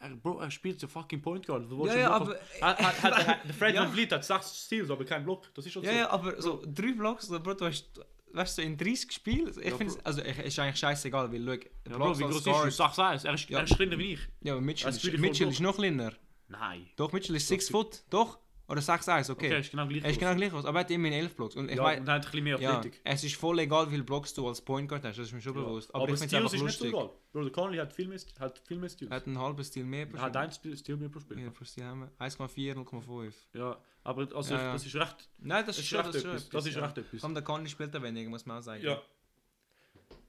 [0.00, 1.68] Er, Bro, er spielt so fucking Point Guard.
[1.86, 2.36] Ja, ja, aber.
[2.60, 3.88] Er- er- er- er- Der Fred Ja.
[3.88, 5.52] Vliet hat 6 Steals, aber kein Block.
[5.54, 5.98] Das ist halt Ja, so.
[5.98, 8.00] ja, aber so 3 Blocks, so, Bro, du hast.
[8.30, 10.00] Weißt du, in 30 Spielen, ich Ja, finde Bro.
[10.04, 12.70] also ich, ist eigentlich scheißegal, weil, schau, Ja, Bro, wie groß ist du?
[12.70, 13.58] Sag es, er ist, Ja.
[13.58, 14.20] er ist kleiner wie ich.
[14.42, 16.12] Ja, aber Mitchell, ist, Mitchell ist noch kleiner.
[16.48, 16.88] Nein.
[16.96, 18.38] Doch, Mitchell ist Doch, 6 Foot, doch?
[18.70, 19.48] Oder 6'1, Okay, okay.
[19.54, 21.56] er ist genau gleich er ist genau gleich groß, aber er hat immerhin 11 Blocks.
[21.56, 23.86] Und ich ja, mein, und er hat ein bisschen mehr ja, es ist voll egal,
[23.86, 25.62] wie viele Blocks du als Point Guard hast, das ist mir schon Ja.
[25.62, 25.88] bewusst.
[25.94, 26.88] Aber, Aber, ich finde es ist einfach nicht so lustig.
[26.88, 27.10] egal.
[27.32, 29.10] Bro, der Conley hat viel mehr, hat viel mehr Steals.
[29.10, 30.42] Er hat ein halbes Stil mehr pro Er hat Spiel.
[30.42, 31.38] ein Steal Steal mehr pro Spiel.
[31.40, 33.32] Ja, pro Stil haben wir 1,4, 0,5.
[33.54, 34.72] Ja, aber also Ja, ja.
[34.74, 36.48] das ist recht, Nein, das das ist ist schon, recht das ist etwas.
[36.50, 37.20] Das ist recht etwas.
[37.22, 38.82] Komm, der Conley spielt er weniger, muss man auch sagen.
[38.84, 39.00] Ja.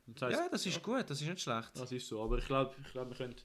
[0.08, 1.72] Das heißt, ja, das ist gut, das ist nicht schlecht.
[1.76, 2.24] das ist so.
[2.24, 3.36] Aber ich glaube, ich glaub, wir können,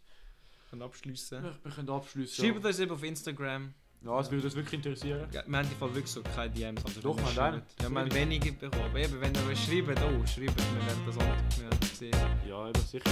[0.75, 1.45] können abschließen.
[1.45, 2.45] ja, wir können abschließen.
[2.45, 3.75] Schreibt uns eben auf Instagram.
[4.05, 5.27] Ja, es würde uns wirklich interessieren.
[5.33, 6.85] Ja, wir haben die Fall wirklich so keine DMs.
[6.85, 7.63] Also Doch, wir haben.
[7.81, 8.83] Ja, wir haben wenige bekommen.
[8.85, 12.17] Aber eben, wenn ihr was schreibt, oh, schreibt, wir werden das auch wir sehen.
[12.47, 13.11] Ja, eben sicher.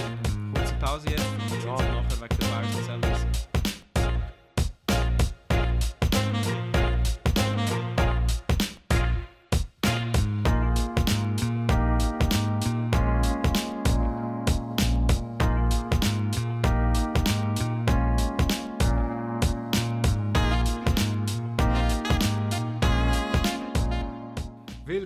[0.55, 1.79] Kurze Pause jetzt, und wir Ja.
[1.79, 3.62] sind nachher wegen der Virus und.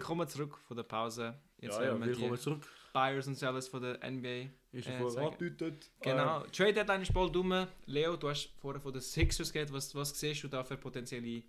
[0.06, 1.34] Willkommen zurück von der Pause.
[1.58, 2.64] Jetzt ja, ja, wir willkommen die zurück.
[2.92, 4.50] Buyers und Sellers von der NBA.
[4.70, 5.90] Ist Äh, vorher angedeutet.
[6.00, 6.44] Genau.
[6.52, 7.66] Trade Deadline ist bald rum.
[7.86, 9.74] Leo, du hast vorher von den Sixers geredet.
[9.74, 11.42] Was, was siehst du da für potenzielle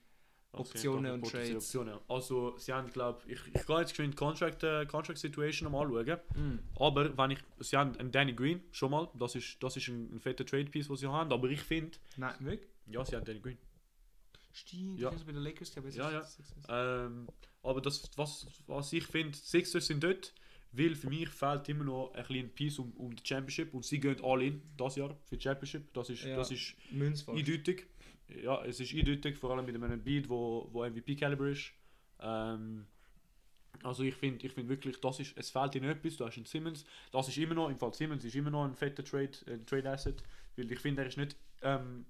[0.54, 1.54] Optionen und Trades.
[1.54, 2.00] Optionen.
[2.08, 6.17] Also, sie haben, glaube ich, ich gehe jetzt geschwind Contract, äh, Contract Situation mal anschauen.
[6.34, 6.82] Mm.
[6.82, 10.15] Aber wenn ich, sie haben einen Danny Green schon mal, das ist, das ist ein,
[10.15, 11.32] ein fetter Trade Piece, was sie haben.
[11.32, 12.67] Aber ich finde, Nein, wirklich?
[12.88, 13.60] ja, sie haben Danny Green.
[14.52, 15.12] Stimmt, Ja.
[15.12, 15.17] ja.
[15.24, 15.93] bei den Lakers gehabt.
[15.93, 16.26] Ja, ja.
[16.70, 17.28] Ähm,
[17.63, 20.34] aber das, was, was ich finde, Sixers sind dort,
[20.72, 24.00] weil für mich fehlt immer noch ein bisschen Piece um, um die Championship und sie
[24.00, 25.93] gehen all in das Jahr für die Championship.
[25.93, 26.36] Das ist, Ja.
[26.36, 27.36] das ist Münzfall.
[27.38, 27.86] eindeutig.
[28.43, 31.72] Ja, es ist eindeutig, vor allem mit einem Beat, wo, wo MVP-Caliber ist.
[32.20, 32.86] Ähm,
[33.84, 36.17] also ich finde ich find wirklich, das ist, es fehlt ihnen etwas.
[36.17, 38.74] Du hast einen Simmons, das ist immer noch, im Fall Simmons ist immer noch ein
[38.76, 40.22] fetter Trade, ein Trade Asset,
[40.56, 42.06] weil ich finde, er ist nicht, ähm,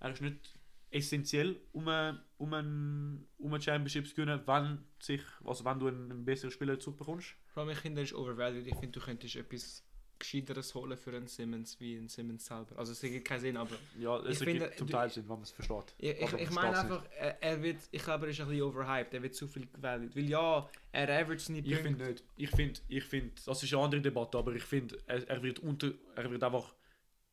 [0.00, 0.54] er ist nicht
[0.90, 5.88] essentiell, um, ein- um, ein, um ein Championship zu gewinnen, wenn, sich, also wenn du
[5.88, 7.34] einen, einen besseren Spieler zurückbekommst.
[7.54, 8.66] Vor allem, ich finde, ist overvalued.
[8.66, 9.84] Ich finde, du könntest etwas
[10.18, 12.76] Gescheiteres holen für einen Simmons wie einen Simmons selber.
[12.78, 15.50] Also es ergibt keinen Sinn, aber Ja, es ergibt zum Teil Sinn, wenn man es
[15.50, 15.94] versteht.
[15.96, 17.02] ich, ich, ich meine einfach,
[17.40, 19.14] er, wird, ich glaube, er ist ein bisschen overhyped.
[19.14, 20.14] Er wird zu viel gevalued.
[20.14, 22.22] Weil ja, er average seine Ich finde nicht.
[22.36, 25.60] Ich finde, ich find, das ist eine andere Debatte, aber ich finde, er, er wird
[25.60, 26.74] unter, er wird einfach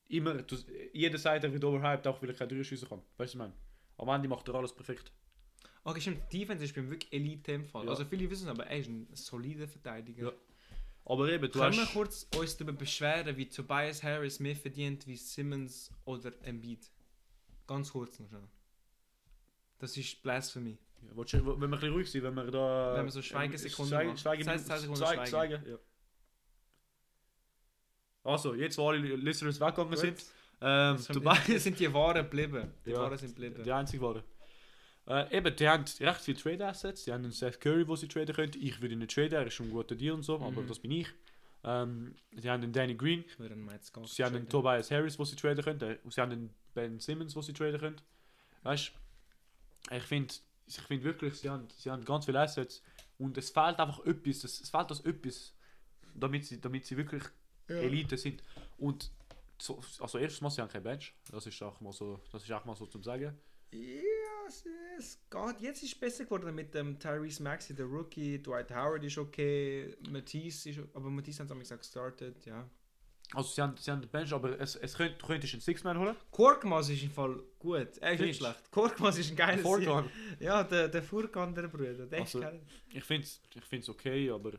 [0.10, 0.56] immer, du,
[0.94, 3.00] jeder er wird overhyped, auch weil er keine Dreier schiessen kann.
[3.00, 3.54] Weißt du, was ich meine?
[3.98, 5.12] Am Ende macht er alles perfekt.
[5.84, 6.22] Okay, stimmt.
[6.32, 7.86] Die Defense ist beim wirklich Elite im Fall.
[7.86, 7.92] Ja.
[7.92, 10.28] Also viele wissen es, aber er ist ein solider Verteidiger.
[10.28, 10.34] Ja.
[11.06, 11.94] Aber eben, du Können wir hast...
[11.94, 16.92] kurz uns darüber beschweren, wie Tobias Harris mehr verdient wie Simmons oder Embiid?
[17.66, 18.44] Ganz kurz noch schnell.
[19.80, 20.78] Das ist Blasphemy.
[21.04, 22.96] Ja, willst du- wenn wir ein bisschen ruhig sind, wenn wir da...
[22.96, 24.18] Wenn wir so Schweigesekunden Schweige, machen.
[24.18, 25.28] Schweige, Schweige, Schweigen.
[25.28, 25.78] Schweigen, ja.
[28.28, 30.00] Also, jetzt wo alle Listeners weggegangen Gut.
[30.00, 30.24] sind,
[30.62, 32.72] ähm, das sind die Waren geblieben.
[32.86, 33.64] Die Ja, Waren sind geblieben.
[33.64, 34.24] Die einzige waren.
[35.08, 37.06] Äh, eben, die haben recht viele Trade Assets.
[37.06, 38.52] Die haben einen Seth Curry, wo sie traden können.
[38.60, 40.68] Ich würde ihn nicht traden, er ist schon ein guter Deal und so, aber Mhm.
[40.68, 41.08] das bin ich.
[41.64, 44.50] Ähm, sie haben einen Danny Green, Ich würde ihn jetzt sie haben einen.
[44.50, 45.82] Tobias Harris, wo sie traden können.
[45.82, 48.02] äh, Sie haben einen Ben Simmons, wo sie traden können.
[48.64, 48.92] Weißt
[49.90, 50.34] du, ich finde
[50.68, 52.84] ich find wirklich, sie haben, sie haben ganz viele Assets
[53.18, 54.44] und es fehlt einfach etwas.
[54.44, 55.54] Es, es fehlt das etwas,
[56.14, 57.24] damit sie, damit sie wirklich
[57.68, 58.42] Elite sind.
[58.78, 59.12] Und
[59.60, 61.14] so, also erstens mal, sie haben kein Bench.
[61.32, 63.36] Das ist auch mal so, das ist auch mal so zum Sagen.
[63.72, 64.64] Ja, es,
[64.98, 65.62] es geht.
[65.62, 68.42] Jetzt ist es besser geworden mit dem Tyrese Maxey, der Rookie.
[68.42, 69.96] Dwight Howard ist okay.
[70.10, 72.70] Matisse ist aber Matisse haben sie gesagt gestartet, ja.
[73.34, 76.00] Also sie haben, sie haben den Bench, aber es, es könnt, du könntest einen Six-Man
[76.00, 76.16] holen.
[76.32, 77.98] Korkmaz ist im Fall gut.
[77.98, 78.72] Er ist nicht schlecht.
[78.72, 80.10] Korkmaz ist ein geiler Vorgang.
[80.40, 82.06] Ja, der, der Furkan, der Bruder.
[82.06, 82.62] Der Also, ist geil.
[82.94, 84.54] Ich finde es ich find's okay, aber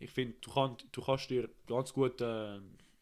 [0.00, 2.58] ich finde, du, kann, du kannst dir ganz gut, äh,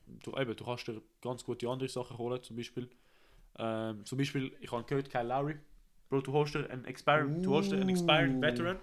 [0.07, 2.91] du, eben, du kannst dir ganz gute andere Sachen holen, zum Beispiel.
[3.57, 5.57] Ähm, zum Beispiel, ich habe gehört, Kyle Lowry.
[6.11, 8.41] Bro, du holst dir einen Expiring, du dir einen Expiring.
[8.43, 8.79] Veteran.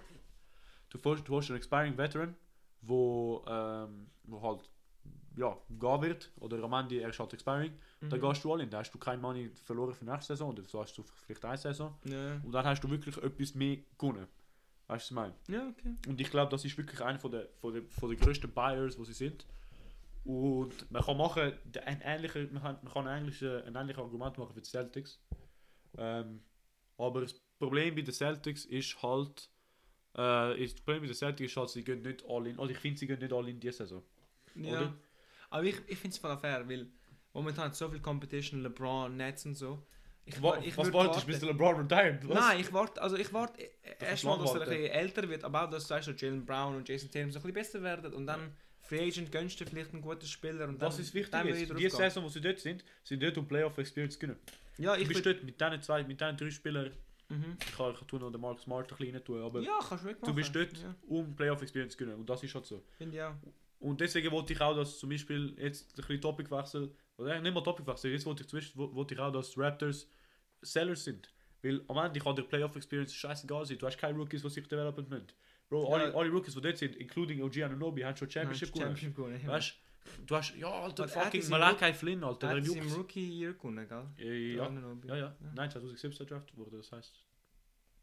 [0.90, 2.34] Du du dir einen Expiring Veteran,
[2.82, 4.70] wo, ähm, wo halt
[5.36, 8.22] ja, gehen wird, oder am Ende er ist halt Expiring, dann Mhm.
[8.22, 8.70] gehst du all in.
[8.70, 11.58] Da hast du kein Money verloren für nächste Saison, oder so hast du vielleicht eine
[11.58, 11.94] Saison.
[12.04, 12.40] Ja.
[12.42, 14.26] Und dann hast du wirklich etwas mehr gewonnen.
[14.88, 15.34] Weißt du, was ich meine?
[15.48, 15.96] ja, okay.
[16.06, 18.98] Und ich glaube, das ist wirklich einer von der, von der, von der größten Buyers,
[18.98, 19.44] wo sie sind.
[20.24, 21.52] Und man kann machen,
[21.84, 25.20] ein ähnlicher, man kann, man kann ein, ähnliches, ein ähnliches Argument machen für die Celtics.
[25.98, 26.40] Ähm,
[26.98, 29.48] aber das Problem bei den Celtics ist halt,
[30.16, 32.58] äh, ist, das Problem bei den Celtics ist halt, sie gehen nicht all in.
[32.58, 34.02] Also ich finde, sie gehen nicht all in diese Saison.
[34.56, 34.70] Ja.
[34.72, 34.94] Oder?
[35.50, 36.88] Aber ich, ich finde es voll fair, weil
[37.32, 39.86] momentan hat so viel Competition, LeBron, Nets und so.
[40.28, 42.28] Ich, Wa- ich was würd wolltest du, bis der LeBron retired?
[42.28, 42.34] Was?
[42.34, 43.62] Nein, ich warte, also ich warte
[44.00, 46.74] erstmal, lang dass er ein bisschen älter wird, aber auch, dass sagst du, Jalen Brown
[46.76, 49.92] und Jason Tatum so ein bisschen besser werden und dann Free Agent gönnst du vielleicht
[49.92, 51.70] einen guten Spieler und Das dann, ist wichtig dann jetzt.
[51.78, 51.88] Die.
[51.88, 54.38] Saison, wo sie dort sind, sind dort um Playoff Experience zu gewinnen.
[54.78, 56.92] Ja, Du ich bist will, dort mit diesen zwei, mit diesen drei Spielern,
[57.28, 57.56] mhm.
[57.60, 60.08] ich kann, ich kann tun den Mark Smart ein bisschen tun, aber Ja, kannst du
[60.08, 62.18] wirklich du bist dort, Ja, um Playoff Experience zu gewinnen.
[62.18, 62.82] Und das ist halt so.
[62.98, 63.34] finde ich auch.
[63.78, 67.62] Und deswegen wollte ich auch, dass zum Beispiel jetzt ein bisschen Topicwechsel, oder nicht mal
[67.62, 70.08] Topicwechsel, jetzt wollte ich, zwischen, wo- wollte ich auch, dass Raptors
[70.62, 71.32] Sellers sind.
[71.62, 73.78] Weil am Ende kann der Playoff Experience scheißegal sein.
[73.78, 75.26] Du hast keine Rookies, die sich developen müssen.
[75.68, 78.94] Bro, alle, alle Rookies, die dort sind, including OG Anunobi, haben schon Championship gewonnen.
[79.48, 79.74] Weißt
[80.26, 82.96] du, hast, ja, alter, er fucking Malakai Flynn, Alter, Er hat im juckt.
[82.98, 84.06] Rookie Year gewonnen, gell?
[85.08, 85.36] Ja, ja, ja.
[85.54, 87.24] Nein, 2017 Draft wurde, das heißt.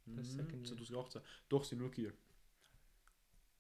[0.06, 0.78] Das ist Mhm, second year.
[0.78, 1.22] 2018.
[1.48, 2.02] Doch, sind Rookie.
[2.04, 2.14] Year.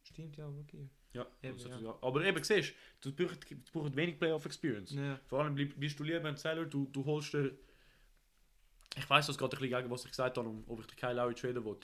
[0.03, 0.89] Stimmt, ja, Rookie Year.
[1.13, 1.79] Ja, Eben, ja.
[1.79, 1.97] ja.
[2.01, 4.91] Aber eben, siehst du, du brauchst, du brauchst wenig Playoff Experience.
[4.93, 5.19] Ja.
[5.27, 7.51] Vor allem bist du lieber ein Seller, du, du holst dir.
[8.95, 11.13] Ich weiß das gerade ein bisschen gegen, was ich gesagt habe, ob ich den Kyle
[11.13, 11.77] Lowry traden will.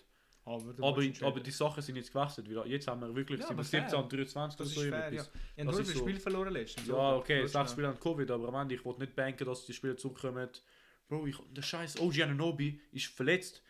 [0.46, 2.48] Aber, Aber, aber die Sachen sind jetzt gewechselt.
[2.56, 4.00] Weil jetzt haben wir wirklich Ja, sind wir aber 17 fair.
[4.00, 4.82] und 23 Das oder so.
[4.82, 5.06] fair, ja.
[5.06, 5.32] irgendetwas.
[5.58, 6.88] Ja, Das nur so- Spiel verloren letztens.
[6.88, 9.74] Ja, okay, sechs Spiele an Covid, aber am Ende, ich wollte nicht banken, dass die
[9.74, 10.50] Spieler zurückkommen.
[11.08, 13.62] Bro, ich, der scheiß OG Anunobi ist verletzt.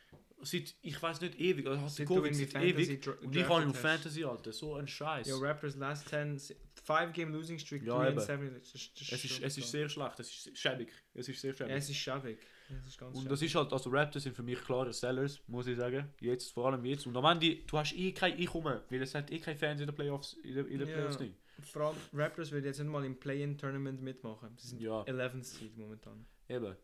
[0.41, 1.67] Seit, ich weiß nicht, ewig.
[1.67, 3.07] Also hast du Seit Covid seit ewig.
[3.21, 3.77] Und ich habe ihn auf.
[3.79, 4.51] Fantasy, Alter.
[4.53, 5.27] So ein Scheiß.
[5.27, 6.39] Ja, Rappers last 10,
[6.83, 8.25] 5 Game Losing Streak, Ja, 3 and eben.
[8.25, 8.53] 7.
[8.59, 10.89] Das ist, das Es ist, es ist sehr schlecht, es ist schäbig.
[11.13, 11.71] Es ist sehr schäbig.
[11.73, 12.37] Es ist schäbig.
[12.69, 13.29] Es ist ganz Und schäbig.
[13.29, 16.07] das ist halt, also Raptors sind für mich klare Sellers, muss ich sagen.
[16.21, 17.05] Jetzt, vor allem jetzt.
[17.05, 19.87] Und am Ende, du hast eh kein Einkommen, weil es hat eh keine Fans in
[19.87, 20.95] den Playoffs, in den, in den Ja.
[20.95, 21.35] Playoffs drin.
[21.63, 24.55] Vor allem Raptors wird jetzt nicht mal im Play-In-Tournament mitmachen.
[24.57, 26.25] Sie sind Ja, 11th Seed momentan.
[26.47, 26.75] eben.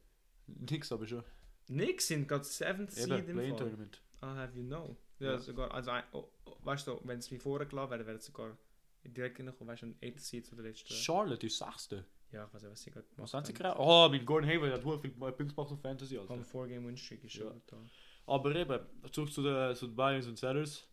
[0.48, 1.24] Nix aber schon.
[1.68, 3.58] Knicks sind gerade 7th Seed Eben, im Fall.
[3.58, 4.02] Tournament.
[4.22, 4.96] I'll have you know.
[5.20, 5.38] Ja, Ja.
[5.40, 8.58] sogar, also, oh, oh, weißt du, wenn es wie vorher gelassen wäre, wäre es sogar
[9.04, 10.94] direkt reingekommen, weißt du, ein 8th Seed zu der letzten.
[10.94, 12.06] Charlotte ist Sechste.
[12.32, 13.80] Ja, ich weiß nicht, was sie gerade Was gemacht haben sie gerade?
[13.80, 16.18] Oh, mit Gordon Hayward hat sehr viel Punkte gemacht auf Fantasy.
[16.18, 16.34] Alter.
[16.34, 17.50] Am 4-Game-Win-Streak ist Ja.
[17.50, 17.80] brutal.
[18.28, 18.80] Aber eben,
[19.12, 20.88] zurück zu den, zu den Bayerns und Sellers.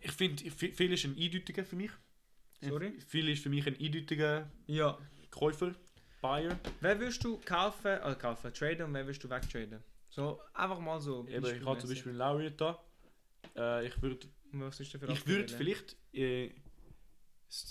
[0.00, 1.90] Ich finde, viel ist ein eindeutiger für mich.
[2.60, 3.00] Sorry?
[3.00, 4.98] Viel ist für mich ein eindeutiger Ja.
[5.30, 5.74] Käufer.
[6.24, 6.58] Bayer.
[6.80, 9.82] Wer willst du kaufen, also kaufen, traden und wer willst du wegtraden?
[10.08, 11.26] So, einfach mal so.
[11.28, 12.82] Eben, ich habe zum Beispiel einen Lowry da.
[13.54, 15.96] Äh, ich würde Was ist denn für ich würd vielleicht.
[16.14, 16.46] Äh,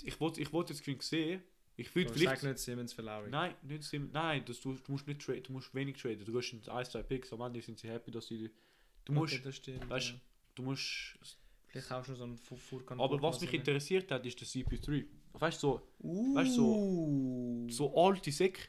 [0.04, 1.42] ich wollte ich wollt jetzt sehen.
[1.76, 2.42] Ich würde Sag vielleicht.
[2.44, 3.28] nicht Simmons für Lowry.
[3.28, 6.24] Nein, nicht Sim nein das, du, du musst nicht traden, du musst wenig traden.
[6.24, 8.52] Du gehst in 1, 2 Picks, am Ende sind sie happy, dass sie.
[9.04, 9.34] Du musst.
[9.34, 9.90] Okay, das stimmt.
[9.90, 10.20] weißt ja.
[10.54, 11.18] Du musst.
[11.66, 13.00] Vielleicht kaufst du so einen Fu- Furkan.
[13.00, 15.06] Aber was mich interessiert hat, ist der CP3.
[15.34, 16.34] Weißt du, so, Uh.
[16.34, 18.62] weißt du, so alte Säcke.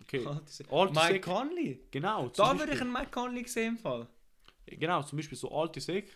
[0.00, 0.24] Okay.
[0.26, 1.20] Alte Mike Säcke.
[1.20, 1.80] Conley.
[1.90, 2.28] Genau.
[2.28, 4.06] Da würde ich Beispiel- einen Mike Conley sehen im Fall.
[4.66, 6.12] Genau, zum Beispiel so alte Säcke,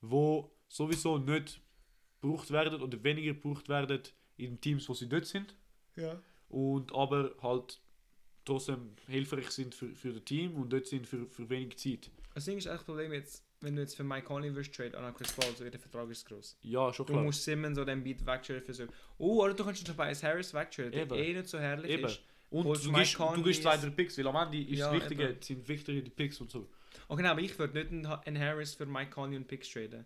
[0.00, 1.60] wo sowieso nicht
[2.20, 4.00] gebraucht werden oder weniger gebraucht werden
[4.36, 5.54] in Teams, wo sie dort sind.
[5.96, 6.20] Ja.
[6.48, 7.80] Und aber halt
[8.44, 12.10] trotzdem hilfreich sind für, für das Team und dort sind für, für wenig Zeit.
[12.34, 14.96] Das Ding ist echt das Problem jetzt, wenn du jetzt für Mike Conley wirst trade
[14.98, 16.56] an Chris Paul, so der Vertrag ist groß.
[16.62, 17.24] Ja, schon Du klar.
[17.24, 18.84] musst Simmons oder Embiid wegtraden für so.
[19.18, 22.04] Oh, oder du kannst Tobias Harris wegtraden, der eh nicht so herrlich Eben.
[22.06, 22.20] ist.
[22.50, 25.40] Und Holst du gibst, du gibst drei Picks, weil am Ende ist Ja, Wichtige, eben.
[25.42, 26.68] sind wichtiger die Picks und so.
[27.08, 30.04] Oh genau, aber ich würde nicht einen, Harris für Mike Conley und Picks traden.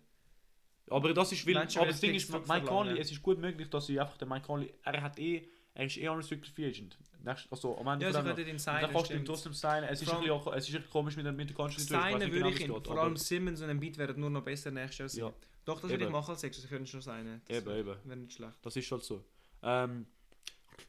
[0.89, 2.65] Aber das ist, weil, du, aber das Ding Picks ist, Mike?
[2.65, 5.85] Conley, es ist gut möglich, dass sie einfach den Mike Conley, er hat eh, er
[5.85, 6.97] ist eh unrestricted free agent.
[7.23, 8.81] Nächst, also Ende Ja, sie könnten ihn Und sein.
[8.81, 9.83] dann kannst du trotzdem signen.
[9.85, 12.97] Es ist, auch- es ist komisch mit der, Conscious Seinen würde ich ihn, geht, vor
[12.99, 15.33] allem Simmons und Embiid werden nur noch besser nächstes Jahr sein.
[15.41, 15.47] Ja.
[15.65, 17.41] Doch, das würde ich machen als Sechser, sie können schon sein.
[17.47, 17.95] Das Eben, eben.
[18.05, 18.57] wäre nicht schlecht.
[18.61, 19.25] Das ist halt so.
[19.63, 20.05] Ähm,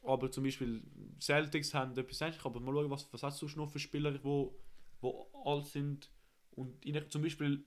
[0.03, 0.81] aber zum Beispiel
[1.19, 4.23] Celtics haben etwas ähnliches, aber mal schauen, was, was hast du noch für Spieler, die
[4.23, 4.55] wo,
[5.01, 6.09] wo alt sind
[6.51, 7.65] und ihnen zum Beispiel,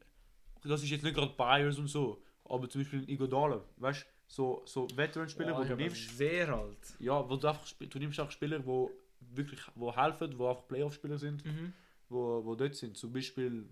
[0.63, 4.63] das ist jetzt nicht gerade Bayers und so, aber zum Beispiel Igodala, weißt du, so,
[4.67, 6.95] so Veteran-Spieler, Oh, wo du nimmst, Sehr alt.
[6.99, 8.91] ja, wo du einfach, du nimmst auch Spieler, wo
[9.35, 11.73] wirklich, wo helfen, wo einfach Playoff-Spieler sind, Mhm.
[12.09, 13.69] wo, wo dort sind, zum Beispiel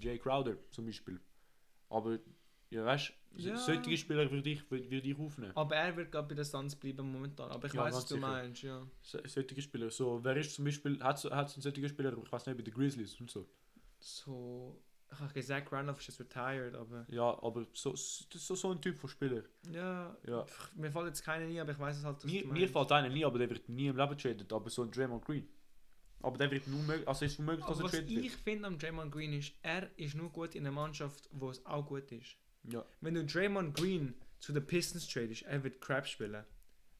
[0.00, 1.20] Jay Crowder zum Beispiel,
[1.88, 2.18] aber
[2.70, 3.56] ja, weißt du, Ja.
[3.56, 5.52] solche Spieler würde ich, würde ich aufnehmen.
[5.54, 7.50] Aber er wird gerade bei der Suns bleiben momentan.
[7.50, 8.26] Aber ich Ja, weiß, was du sicher.
[8.26, 8.86] meinst, ja.
[9.02, 9.90] So- solche Spieler.
[9.90, 12.72] So, wer ist zum Beispiel, hat es einen solchen Spieler, ich weiß nicht, bei den
[12.74, 13.46] Grizzlies und so.
[14.00, 14.78] So.
[15.12, 17.04] Ich habe gesagt, Randolph ist jetzt retired, aber.
[17.10, 19.42] Ja, aber so, so, so, ein Typ von Spieler.
[19.70, 20.16] Ja.
[20.26, 20.46] Ja.
[20.74, 22.16] Mir fällt jetzt keiner nie, aber ich weiß es halt.
[22.16, 24.82] was Mir, mir fällt einer nie, aber der wird nie im Leben tradet, aber so
[24.82, 25.46] ein Draymond Green.
[26.22, 28.22] Aber der wird nur möglich, also es ist unmöglich, dass Aber er was tradet ich
[28.32, 28.32] wird.
[28.42, 31.84] finde am Draymond Green ist, er ist nur gut in einer Mannschaft, wo es auch
[31.84, 32.36] gut ist.
[32.64, 32.84] Ja.
[33.00, 36.44] Wenn du Draymond Green zu den Pistons tradest, er wird Crap spielen.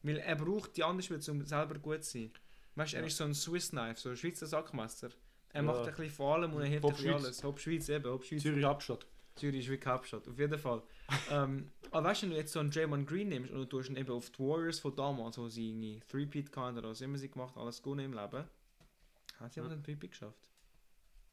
[0.03, 2.31] Weil er braucht die anderen Spieler, um selber gut zu sein.
[2.75, 3.07] Weißt du, er Ja.
[3.07, 5.09] ist so ein Swiss Knife, so ein Schweizer Sackmesser.
[5.53, 5.67] Er Ja.
[5.67, 7.23] macht ein bisschen vor allem und er hilft ein bisschen Schweiz.
[7.25, 7.43] alles.
[7.43, 8.41] Hop Schweiz eben, Hop Schweiz.
[8.41, 9.05] Zürich Abstadt.
[9.35, 10.83] Zürich ist wirklich Hauptstadt, auf jeden Fall.
[11.31, 13.89] ähm, aber weißt du, wenn du jetzt so einen Draymond Green nimmst und du tust
[13.89, 17.17] ihn eben auf die Warriors von damals, wo sie irgendwie Three-Peat hatten oder was immer
[17.17, 18.43] sie gemacht alles gut im Leben,
[19.39, 19.65] hat sie Ja.
[19.65, 20.49] aber den Three-Peat geschafft?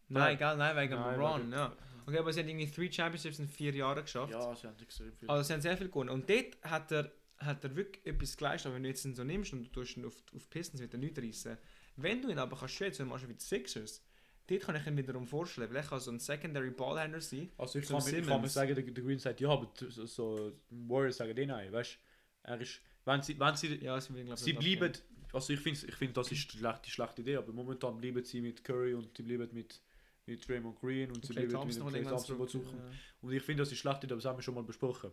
[0.09, 0.37] Nein.
[0.41, 1.77] Nein, nein, wegen Nein, LeBron, ja.
[2.07, 4.33] Okay, aber sie hat irgendwie drei Championships in vier Jahren geschafft.
[4.33, 5.29] Ja, sie haben extrem viel.
[5.31, 6.11] Also sie haben sehr viel gewonnen.
[6.11, 8.67] Und dort hat er, hat er wirklich etwas geleistet.
[8.69, 10.95] Aber wenn du jetzt ihn so nimmst und du tust ihn auf, auf Pistons, wird
[10.95, 11.59] er nicht reissen.
[11.97, 14.03] Wenn du ihn aber kannst schätzen, so wie die Sixers,
[14.51, 15.69] dort kann ich ihn wiederum vorstellen.
[15.69, 17.51] Vielleicht kann so ein Secondary Ballhändler sein.
[17.57, 20.53] Also ich kann, ich kann mir sagen, der, der Green sagt, ja, aber so, so
[20.71, 22.51] Warriors sagen den nein, weißt du?
[22.51, 24.93] Er ist, wenn sie, wenn sie, Ja, sie, glaub, sie bleiben,
[25.33, 28.25] also ich finde, ich find, das ist die schlechte, die schlechte Idee, aber momentan bleiben
[28.25, 29.81] sie mit Curry und sie bleiben mit,
[30.27, 32.73] mit Draymond Green und sie bleiben mit dem Clay Thompson, zurückkommt.
[32.73, 32.97] Ja.
[33.23, 35.11] Und ich finde, das ist schlecht, das haben wir schon mal besprochen.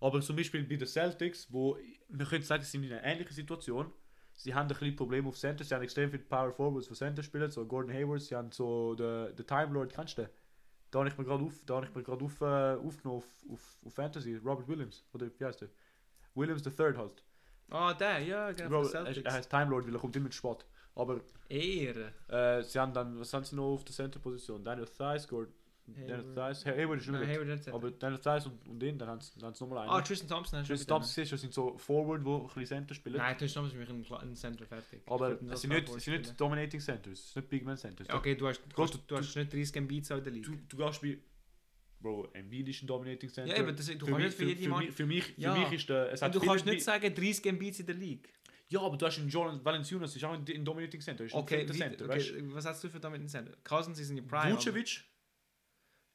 [0.00, 3.34] Aber zum Beispiel bei den Celtics, wo man könnte sagen, sie sind in einer ähnlichen
[3.34, 3.92] Situation.
[4.42, 7.22] Sie haben ein bisschen Probleme auf Center, sie haben extrem viele Power Forwards, die Center
[7.22, 10.30] spielen, so Gordon Hayward, sie haben so den, den Time Lord, kennst du den?
[10.90, 13.52] Da habe ich mir gerade auf, da habe ich mir gerade auf, äh, aufgenommen auf,
[13.52, 15.68] auf, auf Fantasy, Robert Williams, oder wie heißt der?
[16.34, 17.22] Williams the Third halt.
[17.70, 18.82] Ah, der, ja, genau.
[18.82, 20.66] Er, er heißt Time Lord, weil er kommt immer zu spät.
[20.96, 22.12] Aber Ehre.
[22.26, 24.64] äh, sie haben dann, was haben sie noch auf der Center-Position?
[24.64, 25.54] Daniel Thies, Gordon,
[25.96, 26.54] Hayward.
[26.54, 27.28] Thies, Hayward ist Nein.
[27.28, 29.90] Hayward nicht Aber Daniel Thies und, und den, dann haben sie, nochmal einen.
[29.90, 30.96] Ah, Tristan Thompson hast Tristan.
[30.96, 33.16] Thompson siehst du, sind so Forward, die ein bisschen Center spielen.
[33.16, 35.02] Nein, Tristan Thompson ist mich ein, Center fertig.
[35.06, 36.40] aber ihn es sind nicht, sind nicht.
[36.40, 38.08] Dominating Centers, es sind nicht Big Man Centers.
[38.10, 40.50] Okay, du hast, Gott, du hast nicht 30 Mbits in der Liga.
[40.50, 41.18] Du, du gehst bei.
[42.00, 43.54] Bro, Embiid ist ein Dominating Center.
[43.54, 44.90] Ja, eben, das, du kannst nicht für jede für, Mann...
[44.90, 46.12] für mich, für mich ist der.
[46.12, 48.28] Es hat Du kannst nicht sagen 30 Mbits in der Liga.
[48.72, 51.24] Ja, aber du hast einen Jordan Valenciunas, ist auch ein, Dominating Center.
[51.24, 53.52] Ist Okay, Center, okay was hast du für damit in Center?
[53.62, 54.22] Cousins ist in die?
[54.22, 54.54] Prime.
[54.54, 55.11] Vucevic, aber-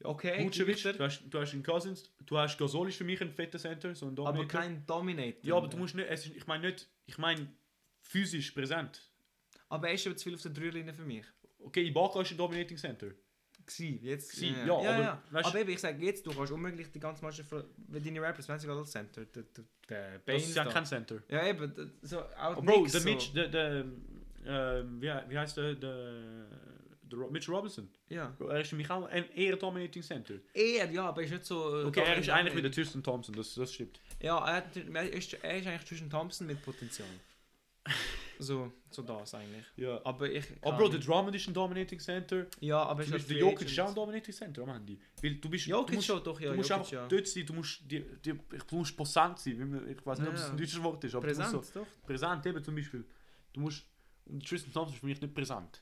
[0.03, 3.31] Okay, Vucevic, du hast, du hast einen Cousins, du hast Gasol ist für mich ein
[3.31, 4.43] fetter Center, so ein Dominator.
[4.43, 5.39] aber kein Dominator.
[5.43, 7.47] Ja, aber du musst nicht, es ist, ich meine nicht, ich meine
[8.03, 9.01] physisch präsent.
[9.69, 11.25] Aber er ist aber zu viel auf der Dreierlinie für mich.
[11.60, 13.07] okay, Ibaka ist ein Dominating Center.
[13.65, 14.31] Gsi, jetzt.
[14.33, 17.51] Gsi, ja, aber, weißt- aber eben, ich sage jetzt, du kannst unmöglich die ganze Mannschaft,
[17.51, 17.65] weil
[17.99, 20.71] deine Rappers, wenn sie gerade als Center, der, der, der Baines ist ja da.
[20.71, 21.21] kein Center.
[21.27, 23.01] Ja, eben, so, auch Oh, Bro, der.
[23.01, 23.86] Mitch, der, der,
[24.45, 26.45] ähm, wie, wie heißt der, der
[27.13, 27.89] Ro- Mitch Robinson?
[28.10, 28.36] Ja.
[28.39, 30.36] Er ist für mich auch ein eher Dominating Center.
[30.54, 31.82] Er, ja, aber er ist nicht so...
[31.82, 34.00] äh, Okay, er ist eigentlich wie der Tristan Thompson, das, das stimmt.
[34.22, 37.08] Ja, er, er, ist, er ist eigentlich zwischen Thompson mit Potenzial.
[38.39, 39.65] so, so das eigentlich.
[39.76, 40.00] Ja.
[40.04, 40.46] Aber ich...
[40.62, 42.46] Aber kann- Bro, der Drummond ist ein Dominating Center.
[42.60, 43.96] Ja, aber halt der Jokic ist auch ein.
[43.96, 45.00] Dominating Center am Handy.
[45.22, 47.08] Weil du bist, du Jokic musst, schon, doch, ja, du musst Jokic, einfach ja.
[47.08, 49.88] dort sein, du musst, die, die, ich, du musst präsent sein.
[49.89, 50.52] Ich weiß nicht, ob Ja, das ja.
[50.52, 51.88] ein deutsches Wort ist, aber du Präsent, musst so, doch.
[52.06, 53.06] präsent eben zum Beispiel.
[53.54, 53.86] Du musst,
[54.26, 55.82] und Tristan Thompson ist für mich nicht präsent.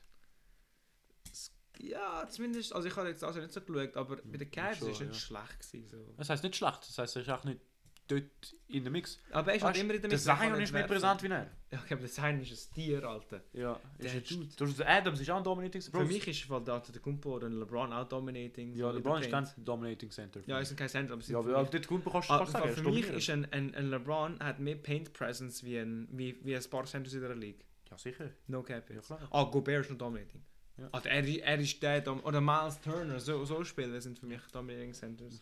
[1.80, 4.88] Ja, zumindest, also ich habe jetzt also nicht so geschaut, aber bei den Cavs ist
[4.88, 5.14] es nicht ja.
[5.14, 6.14] schlecht gewesen, so.
[6.16, 7.60] Das heißt nicht schlecht, das heißt, er ist auch nicht
[8.08, 8.22] dort
[8.68, 9.18] in der Mix.
[9.32, 10.80] Aber er ist halt immer in der der Mitte, er kann Zion nicht ist mehr
[10.82, 10.92] werfen.
[10.94, 11.50] präsent wie er.
[11.72, 13.42] Ja, ich glaube, der Zion ist ein Tier, Alter.
[13.52, 14.44] Ja, Der ist Dude.
[14.44, 15.98] jetzt, du hast- der Adams ist auch ein Dominating Center.
[15.98, 18.74] Für mich ist weil der der Kumpo oder ein LeBron auch dominating.
[18.76, 19.64] Ja, LeBron ist der kein.
[19.64, 20.40] Dominating Center.
[20.46, 22.52] Ja, ist kein Center, aber sie ja, aber mich- dort Kumpel kannst du Ah, kannst
[22.52, 26.38] sagen, für mich ist ein, ein, ein LeBron hat mehr Paint Presence wie ein, wie,
[26.44, 27.64] wie ein paar Centers in der League.
[27.90, 28.30] Ja, sicher.
[28.46, 28.88] No cap.
[28.88, 29.28] Ja, klar.
[29.32, 30.42] Ah, Gobert ist noch dominating.
[30.78, 30.88] Ja.
[30.92, 34.40] Also er, er ist der, Dom oder Miles Turner, so, so Spieler sind für mich
[34.52, 35.40] dominating Centers.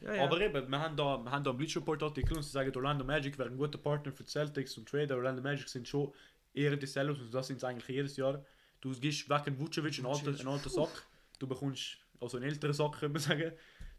[0.00, 0.24] Ja, ja.
[0.24, 2.74] Aber eben, wir haben da, wir haben da einen Bleach Report Artikel und sie sagen,
[2.74, 5.16] Orlando Magic wäre ein guter Partner für die Celtics und Trader.
[5.16, 6.12] Orlando Magic sind schon
[6.54, 8.44] eher die Sellers und das sind sie eigentlich jedes Jahr.
[8.80, 11.06] Du gibst weg einen Vucevic, einen alten, einen alten Sack,
[11.38, 13.52] du bekommst, also einen älteren Sack, können wir sagen.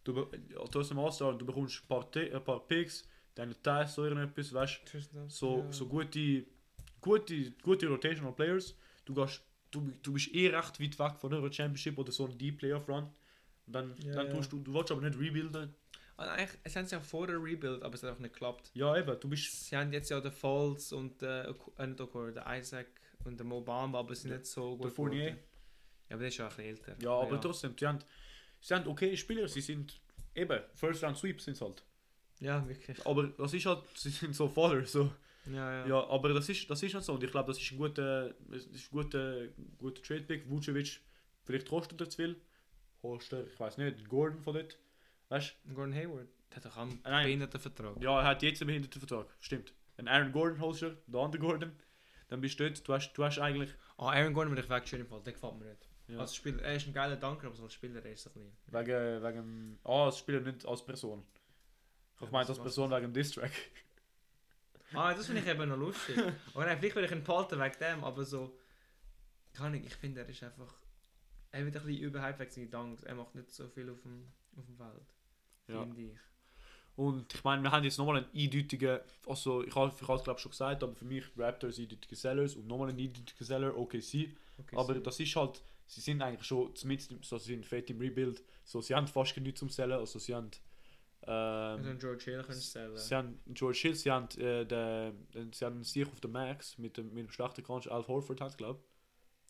[0.04, 3.56] Du, be- du hast einen Master und du bekommst ein paar, ein paar Picks, deine
[3.56, 4.82] Ties, so irgendetwas, weißt
[5.30, 5.72] so, ja.
[5.72, 6.44] so gute,
[7.00, 8.76] gute, gute Rotational Players.
[9.06, 9.42] Du, gehst,
[9.74, 12.88] du, du bist eh recht weit weg von einer Championship oder so einem Deep Playoff
[12.88, 13.10] Run.
[13.66, 14.34] Und dann, Ja, dann ja.
[14.34, 15.74] tust du, du willst aber nicht rebuilden.
[16.16, 18.70] Also eigentlich, es haben sie ja vor der Rebuild, aber es hat auch nicht geklappt.
[18.76, 19.66] Ja, eben, du bist.
[19.66, 22.86] Sie haben jetzt ja den Falls und den, äh, nicht Okoro, den Isaac
[23.26, 25.32] und den Mobamba, aber sie sind nicht so gut Der Fournier.
[25.32, 25.40] geworden.
[26.10, 26.96] Ja, aber der ist ja ein bisschen älter.
[27.02, 28.00] Ja, aber trotzdem, sie haben,
[28.62, 30.00] sie haben okay Spieler, sie sind
[30.36, 31.84] eben First Round Sweeps sind halt.
[32.40, 33.04] Ja, wirklich.
[33.08, 35.12] Aber das ist halt, sie sind so Faller, so.
[35.48, 35.88] Ja, ja.
[35.88, 38.34] Ja, aber das ist, das ist halt so und ich glaube, das ist ein guter,
[38.50, 40.50] das ist ein guter, guter Trade Pick.
[40.50, 41.02] Vucevic,
[41.44, 42.42] vielleicht kostet er zu viel.
[43.02, 44.80] Holst ich weiß nicht, Gordon von dort.
[45.30, 47.26] Weißt Gordon Hayward, der hat doch einen Nein.
[47.26, 48.02] behinderten Vertrag.
[48.02, 49.28] Ja, er hat jetzt einen behinderten Vertrag.
[49.42, 49.74] Stimmt.
[49.98, 51.72] Ein Aaron Gordon holst du, der andere Gordon.
[52.30, 53.70] Dann bist du dort, du hast, du hast eigentlich.
[53.98, 55.88] Ah, Aaron Gordon würde ich wegstehen im Fall, der gefällt mir nicht.
[56.08, 56.20] Ja.
[56.20, 58.34] Als Spieler, er ist ein geiler Danker, aber so als Spieler er ist er ein
[58.34, 58.58] bisschen...
[58.68, 59.80] Wegen, wegen.
[59.84, 61.24] Ah, als Spieler nicht als Person.
[62.16, 63.52] Ich Ja, meine als Person wegen dem Distrack.
[64.94, 66.18] Ah, das finde ich eben noch lustig.
[66.54, 68.58] Aber nein, vielleicht würde ich ihn behalten wegen dem, aber so...
[69.54, 70.74] Kann ich, ich finde, er ist einfach...
[71.52, 73.04] Er wird ein bisschen überhyped wegen seinen Danks.
[73.04, 75.14] Er macht nicht so viel auf dem, auf dem Feld.
[75.68, 75.82] Ja.
[75.84, 76.20] Finde ich.
[76.96, 79.00] Und ich meine, wir haben jetzt nochmal einen eindeutigen.
[79.26, 82.68] Also, ich habe ich es glaube schon gesagt, aber für mich Raptors eindeutige Sellers und
[82.68, 84.30] nochmal einen eindeutigen Seller, OKC.
[84.58, 85.00] Okay, Aber so.
[85.00, 85.62] das ist halt.
[85.86, 88.44] Sie sind eigentlich schon zumindest so, sie sind fett im Rebuild.
[88.64, 89.94] So, sie haben fast genug zum Sellen.
[89.94, 90.52] Also, sie haben.
[91.26, 92.98] Also Ähm, einen George Hill stellen.
[92.98, 96.78] Sie haben George Hill, sie haben, äh, den, den, sie haben Sieg auf der Max
[96.78, 97.90] mit dem, mit dem schlechten Crunch.
[97.92, 98.80] Al Horford hat, glaube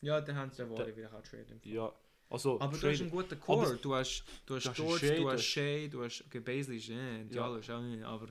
[0.00, 1.22] Ja, den haben sie ja Der- wohl wieder
[1.62, 1.72] ich.
[1.72, 1.92] Ja.
[2.30, 3.66] Also, Aber du Trade- hast einen guten Core.
[3.66, 6.24] Aber- Du hast, du hast Du hast George, du du hast Shea, du hast...
[6.26, 6.88] Okay, Basley ist...
[6.90, 8.28] Äh, Diallo ist auch nicht, aber...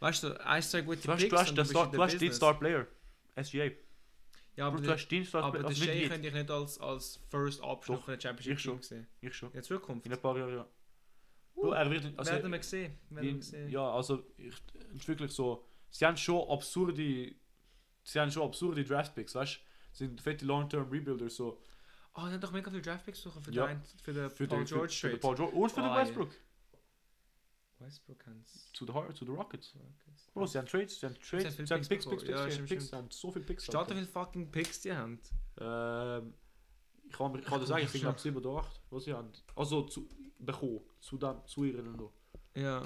[0.00, 2.02] Weißt du, ein, zwei gute du hast, Picks du hast, und den bist Star, du
[2.02, 2.36] hast den Business.
[2.36, 2.86] Star Player.
[3.42, 3.70] SGA.
[4.56, 7.20] Ja, aber, du der, hast den Star aber Also Shea könnte ich nicht als, als
[7.30, 8.82] First Option Doch, für eine Championship ich schon.
[8.82, 9.06] Sehen.
[9.20, 9.52] ich schon.
[9.52, 10.06] In Zukunft.
[10.06, 10.66] In ein paar Jahren, ja.
[11.60, 12.98] Bro, er wird, also, werden wir sehen.
[13.68, 14.54] Ja, also, ich,
[14.94, 15.66] ist wirklich so.
[15.90, 17.34] Sie haben schon absurde.
[18.02, 19.60] Sie haben schon absurde Draftpicks, weißt du?
[19.92, 21.60] Sie sind fette Long-Term Rebuilder, so.
[22.14, 23.66] Oh, er hat doch mega viele Draftpicks suchen für, Ja.
[23.66, 25.20] den, für den Für Paul den, George für, für den.
[25.20, 26.02] Paul George und für den Ah, ja.
[26.04, 26.30] Westbrook.
[27.78, 28.70] Westbrook kann's.
[28.72, 29.74] Zu den, zu den Rockets.
[30.34, 32.22] Bro, sie haben Trades, sie haben Trades, haben viele sie haben Picks Picks.
[32.24, 32.90] Picks, Ja, Picks, stimmt, Picks, stimmt.
[32.90, 33.64] sie haben so viele Picks.
[33.64, 35.20] Statt wie viele fucking Picks die haben.
[35.58, 36.34] Ähm,
[37.04, 39.32] ich kann, ich kann das sagen, ich glaube 7 oder 8, was sie haben.
[39.56, 40.08] Also, zu,
[40.44, 42.12] bekommen, zu, dem, zu ihren noch.
[42.54, 42.82] Ja.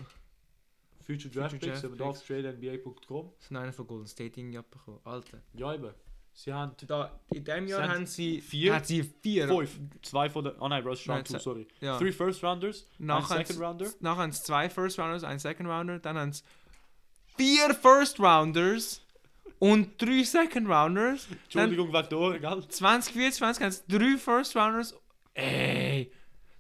[1.06, 3.30] Future Draft Picks, haben wir da auf tradenba.com.
[3.38, 5.00] Das sind einer von Golden State irgendwie abbekommen.
[5.04, 5.38] Alter.
[5.52, 5.92] Ja, eben.
[6.36, 9.46] Sie haben Da, in diesem Jahr Sie haben haben sie vier- Hat sie vier.
[9.46, 9.78] fünf.
[10.02, 10.60] Zwei von der.
[10.60, 11.68] Oh nein, Russ Nein, Round 2, ze- sorry.
[11.80, 11.96] Ja.
[11.98, 13.90] Three First Rounders, Nachher ein haben Second sie- Rounder.
[14.00, 16.42] Nachher haben sie zwei First Rounders, ein Second Rounder, dann haben sie
[17.36, 19.02] vier First Rounders
[19.60, 21.28] und drei Second Rounders.
[21.44, 22.68] Entschuldigung, der Ohren, gell?
[22.68, 24.94] 2024 haben sie drei First Rounders.
[25.34, 25.73] Ey!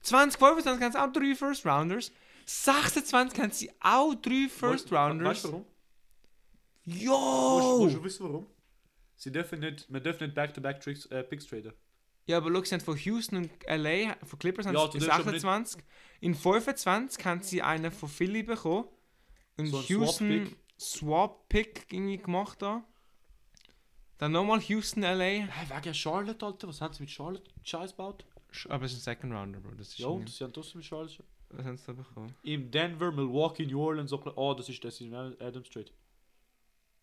[0.04, 2.12] 2025 haben sie auch drei First Rounders.
[2.46, 5.28] 26 haben sie auch drei First Rounders.
[5.28, 5.64] Weißt du warum?
[6.84, 7.80] Jo!
[7.82, 8.46] willst du wissen warum?
[9.16, 11.72] Sie dürfen nicht, wir dürfen nicht Back-to-Back äh, Picks traden.
[12.26, 15.06] Ja, aber schau, sie haben von Houston und LA, von Clippers haben Ja, sie du
[15.06, 15.82] darfst aber 26.
[16.20, 18.88] In 25 haben sie einen von Philly bekommen.
[19.56, 20.80] Und So ein Houston Swap-Pick.
[20.80, 22.82] Swap-Pick irgendwie gemacht da.
[24.18, 25.24] Dann nochmal Houston, LA.
[25.24, 28.24] Hey, wegen Charlotte, Alter, was haben sie mit Charlotte Scheiß gebaut?
[28.68, 29.72] Aber es ist ein Second Rounder, Bro.
[29.72, 31.24] Das ist Ja, und sie haben trotzdem mit Charlotte.
[31.50, 32.34] Was haben sie da bekommen?
[32.42, 34.40] Im Denver, Milwaukee, New Orleans, Oklahoma.
[34.40, 35.92] Oh, das ist das in Adams Street.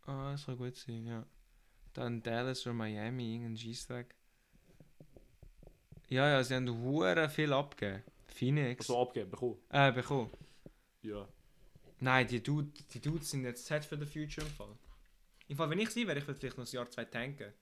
[0.05, 1.25] Ah, das kann gut sein, ja.
[1.93, 4.15] Dann Dallas oder Miami, irgendein G-Stack.
[6.09, 8.03] Ja, ja, sie haben hure viel abgegeben.
[8.27, 8.89] Phoenix.
[8.89, 9.57] Also abgeben, bekommen.
[9.69, 10.29] Äh, bekommen.
[11.03, 11.27] Ja.
[11.99, 14.75] Nein, die, Dude, die Dudes sind jetzt set for the future im Fall.
[15.47, 17.53] Im Fall, wenn ich sie wäre, ich würde vielleicht noch ein Jahr, zwei tanken.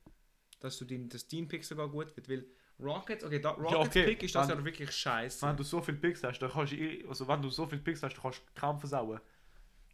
[0.60, 2.46] Dass du dein, das Team-Pick sogar gut wird, weil
[2.80, 5.46] Rockets, okay, da, Rockets okay, Pick ist das dann- ja wirklich scheiße.
[5.46, 7.82] Wenn du so viele Picks hast, dann kannst du, eh- also wenn du so viele
[7.82, 9.20] Picks hast, dann kannst du kaum versauen.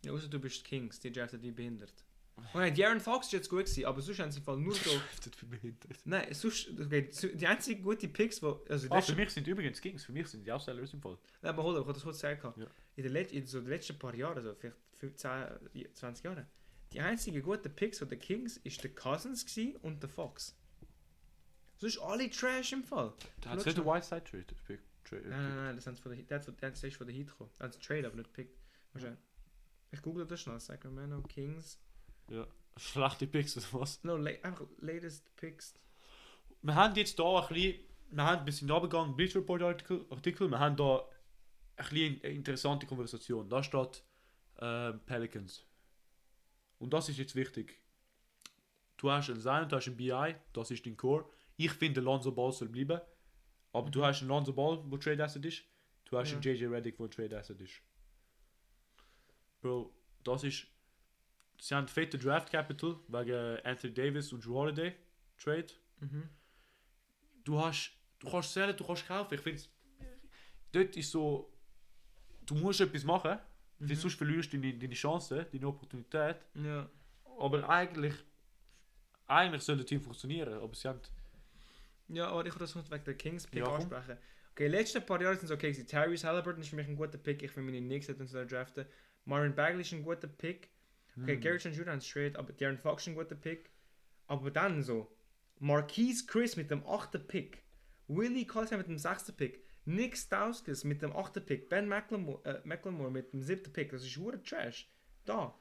[0.03, 1.93] Ja, außer du bist Kings, die draften wie behindert.
[2.53, 4.75] Oh nein, Darren Fox ist jetzt gut gewesen, aber sonst haben sie im Fall nur
[4.75, 4.89] so...
[5.49, 5.97] Behindert.
[6.03, 8.61] Nein, sonst, okay, die einzigen guten Picks, wo...
[8.69, 11.17] Also, Ah, für mich sind übrigens Kings, für mich sind die Aussellers im Fall.
[11.41, 12.53] Nein, aber hold on, ich wollte das kurz sagen.
[12.61, 12.67] Ja.
[12.97, 16.45] In, den Let in so den letzten paar Jahren, also vielleicht 15, 20 Jahren,
[16.91, 19.45] die einzigen guten Picks von den Kings ist der Cousins
[19.81, 20.55] und der Fox.
[21.77, 23.13] Sonst alle Trash im Fall.
[23.41, 23.85] Da hat nicht den.
[23.85, 24.45] Whiteside Trade.
[24.65, 27.07] Pick, Trade, Nein, nein, nein, das haben sie von der, der, der, hat zuerst von
[27.07, 27.49] der Heat gekommen.
[27.59, 28.49] Also Trade, aber nicht Pick.
[28.93, 29.19] Wahrscheinlich.
[29.91, 30.59] Ich google das schnell.
[30.59, 31.79] Sacramento Kings.
[32.29, 32.47] Ja.
[32.77, 34.03] Schlechte Picks oder was?
[34.03, 35.75] No, la einfach latest Picks.
[36.61, 40.49] Wir haben jetzt hier ein bisschen, wir haben ein bisschen runtergegangen, Bleacher Report Artikel, Artikel,
[40.49, 41.07] wir haben da
[41.77, 43.49] ein bisschen eine interessante Konversation.
[43.49, 44.03] Da steht
[44.59, 45.65] ähm, Pelicans.
[46.79, 47.79] Und das ist jetzt wichtig.
[48.97, 51.25] Du hast einen Zion, du hast einen BI, das ist dein Core.
[51.57, 52.99] Ich finde, Lonzo Ball soll bleiben.
[53.71, 55.63] Aber du hast einen Lonzo Ball, wo Trade Asset ist.
[56.05, 56.35] Du hast Ja.
[56.35, 57.81] einen JJ Redick, wo Trade Asset ist.
[59.61, 59.93] Bro,
[60.23, 60.67] das ist.
[61.59, 64.93] Sie haben fette Draft Capital wegen Anthony Davis und Drew Holiday
[65.37, 65.67] Trade.
[65.99, 66.29] Mhm.
[67.43, 67.91] Du hast.
[68.19, 69.33] Du kannst sellen, du kannst kaufen.
[69.33, 69.61] Ich finde
[70.71, 71.51] Dort ist so.
[72.45, 73.39] Du musst etwas machen,
[73.79, 73.89] Mhm.
[73.89, 76.37] weil sonst verlierst du deine, deine Chance, deine Opportunität.
[76.55, 76.89] Ja.
[77.39, 78.13] Aber eigentlich.
[79.27, 80.99] Eigentlich soll das Team funktionieren, aber sie haben.
[82.09, 84.17] Ja, aber ich würde das noch wegen der Kings Pick Ja, ansprechen.
[84.51, 85.87] Okay, letzten paar Jahre sind es okay gewesen.
[85.87, 87.43] Tyrese Halliburton ist für mich ein guter Pick.
[87.43, 88.85] Ich finde meine Knicks hätten da draften.
[89.25, 90.69] Marvin Bagley ist ein guter Pick.
[91.21, 91.41] Okay, Hm.
[91.41, 91.93] Gary Trent Jr.
[91.95, 93.69] ist straight, aber Darren Fox ist ein guter Pick.
[94.27, 95.15] Aber dann so,
[95.59, 97.27] Marquise Chris mit dem 8.
[97.27, 97.63] Pick,
[98.07, 99.31] Willie Collins mit dem 6.
[99.33, 101.45] Pick, Nick Stauskas mit dem 8.
[101.45, 103.71] Pick, Ben McLemore, äh, McLemore mit dem 7.
[103.71, 104.89] Pick, das ist hure Trash.
[105.25, 105.57] Da.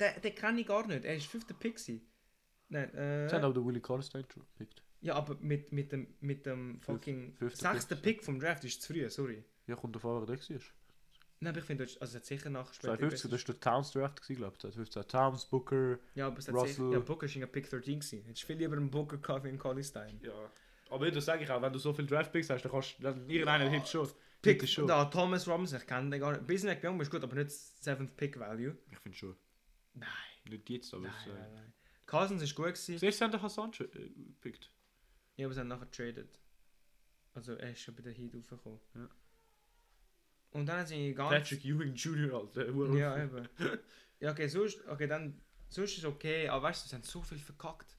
[0.00, 1.46] Den, den kann ich gar nicht, er ist 5.
[1.58, 2.06] Pick gewesen.
[2.68, 4.82] Nein, äh, Sie haben aber den Willie Collins gepickt.
[5.00, 7.86] Ja, aber mit, mit dem, mit dem fucking 6.
[7.86, 8.02] Pick.
[8.02, 9.44] Pick vom Draft ist zu früh, sorry.
[9.66, 10.60] Ja, kommt davon, wer der war.
[11.38, 13.60] Nein, aber ich finde, das- also es hat sicher nach später 2015, das war der
[13.60, 14.58] Towns Draft, glaube ich.
[14.60, 15.98] 2015 Towns, Booker.
[16.14, 18.22] Ja, aber es hat sicher, ja, Booker ist in Pick 13 gewesen.
[18.24, 20.18] Hättest du viel lieber einen Booker gehabt wie einen Collie Stein.
[20.22, 20.50] Ja.
[20.88, 23.02] Aber das sage ich auch, wenn du so viele Draft Picks hast, dann kannst du.
[23.02, 24.06] Dann irgendeiner hebt schon.
[24.40, 24.86] Pick, Bitte schon.
[24.86, 26.46] da, Thomas Robinson, ich kenne den gar nicht.
[26.46, 28.76] Bismarck Young ist gut, aber nicht 7th Pick Value.
[28.92, 29.36] Ich finde schon.
[29.94, 30.08] Nein,
[30.48, 31.02] Nicht jetzt, aber.
[31.04, 31.72] nein, es, äh, nein, nein.
[32.06, 32.98] Cousins ist gut gewesen.
[32.98, 34.70] Siehst du, sie haben den Hassan schon, äh, gepickt.
[35.36, 36.38] Ja, aber sie haben nachher traded.
[37.34, 38.80] Also er ist schon bei der Heat raufgekommen.
[38.94, 39.08] Ja.
[40.50, 41.30] Und dann haben sie ganz...
[41.30, 42.70] Patrick Ewing Jr., Alter.
[42.96, 43.48] Ja, eben.
[44.20, 45.40] Ja, okay, sonst, okay, dann...
[45.68, 47.96] Sonst ist okay, aber weißt du, sie haben so viel verkackt.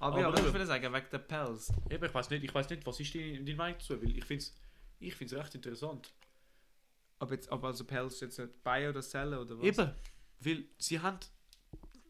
[0.00, 1.72] Aber, ja, Aber was eben- ich sagen, wegen der Pels.
[1.88, 4.02] Eben, ich weiß nicht, ich weiß nicht, was ist deine, deine Meinung dazu?
[4.02, 4.54] Weil ich finde es
[4.98, 6.12] ich find's recht interessant.
[7.18, 9.64] Ob jetzt, ob also Pels jetzt nicht buy oder sellen oder was?
[9.64, 9.94] Eben,
[10.40, 11.18] weil sie haben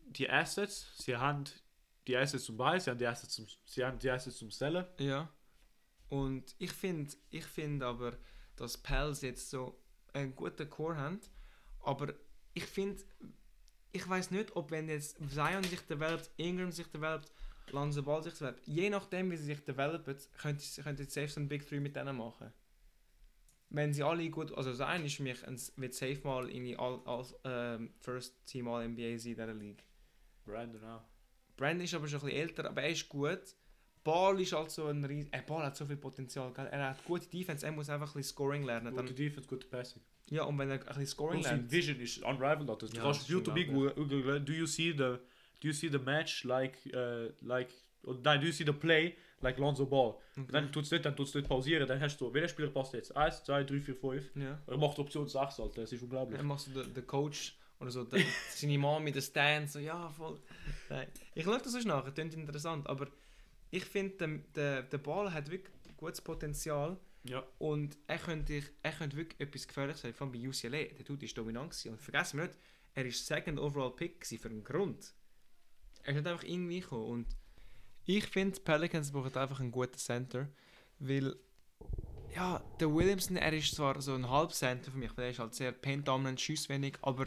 [0.07, 1.45] die Assets, sie haben
[2.07, 4.87] die Assets zum haben die Assets zum, sie haben die Assets zum Sellen.
[4.99, 5.29] Ja.
[6.09, 8.17] Und ich finde ich find aber,
[8.57, 9.81] dass Pels jetzt so
[10.13, 11.21] einen guten Core haben.
[11.81, 12.15] Aber
[12.53, 13.03] ich finde,
[13.93, 17.33] ich weiß nicht, ob wenn jetzt Zion sich developt, Ingram sich developt,
[17.73, 21.49] Lonzo Ball sich developt, je nachdem wie sie sich developen, könnte jetzt safe so ein
[21.49, 22.53] Big 3 mit denen machen.
[23.71, 27.01] Wenn sie alle gut, also Zion ist für mich, ein, wird safe mal irgendwie all,
[27.07, 29.85] als ähm, First Team All NBA sein in dieser League.
[30.45, 31.14] Brandon auch.
[31.57, 33.41] Brandon ist aber schon ein bisschen älter, aber er ist gut.
[34.03, 35.33] Ball ist halt so ein riesen...
[35.33, 36.67] Äh, Ball hat so viel Potenzial, gell?
[36.71, 38.91] Er hat gute Defense, er muss einfach ein bisschen Scoring lernen.
[38.95, 40.03] Gute Dann, Defense, gute Passing.
[40.29, 41.71] ja, und wenn er ein bisschen Scoring Und lernt...
[41.73, 42.69] Vision ist unrivaled.
[42.69, 42.87] Alter.
[42.87, 45.19] Du Ja, kannst YouTube googeln, do you see the, do
[45.63, 49.57] you see the match like, uh, like, oder nein, do you see the play like
[49.59, 50.17] Lonzo Ball?
[50.37, 50.53] Okay.
[50.53, 52.93] Dann tut es nicht, dann tut es nicht pausieren, dann hast du welcher Spieler passt
[52.93, 53.17] jetzt?
[53.17, 54.37] 1, 2, 3, 4, 5.
[54.37, 54.59] Ja.
[54.67, 56.37] Er macht Option 6, Alter, das ist unglaublich.
[56.37, 60.09] Dann machst du den Coach oder so, den, seine Mom mit den Stands, so, ja,
[60.11, 60.41] voll...
[60.89, 61.09] Nein.
[61.35, 63.09] Ich schaue das sonst nachher, klingt interessant, aber
[63.70, 67.43] ich finde, der, der, der Ball hat wirklich gutes Potenzial Ja.
[67.59, 70.85] und er könnte, er könnte wirklich etwas gefährlich sein, vor allem bei UCLA.
[70.95, 71.93] Der Dude ist dominant gewesen.
[71.93, 72.59] und vergessen wir nicht,
[72.95, 75.12] er ist Second Overall Pick für einen Grund.
[76.03, 77.27] Er ist nicht einfach irgendwie gekommen und
[78.07, 80.49] ich finde, Pelicans brauchen einfach einen guten Center,
[80.99, 81.35] weil
[82.35, 85.55] ja, der Williamson, er ist zwar so ein Halbcenter für mich, weil er ist halt
[85.55, 87.27] sehr paint-dominant, schusswenig, aber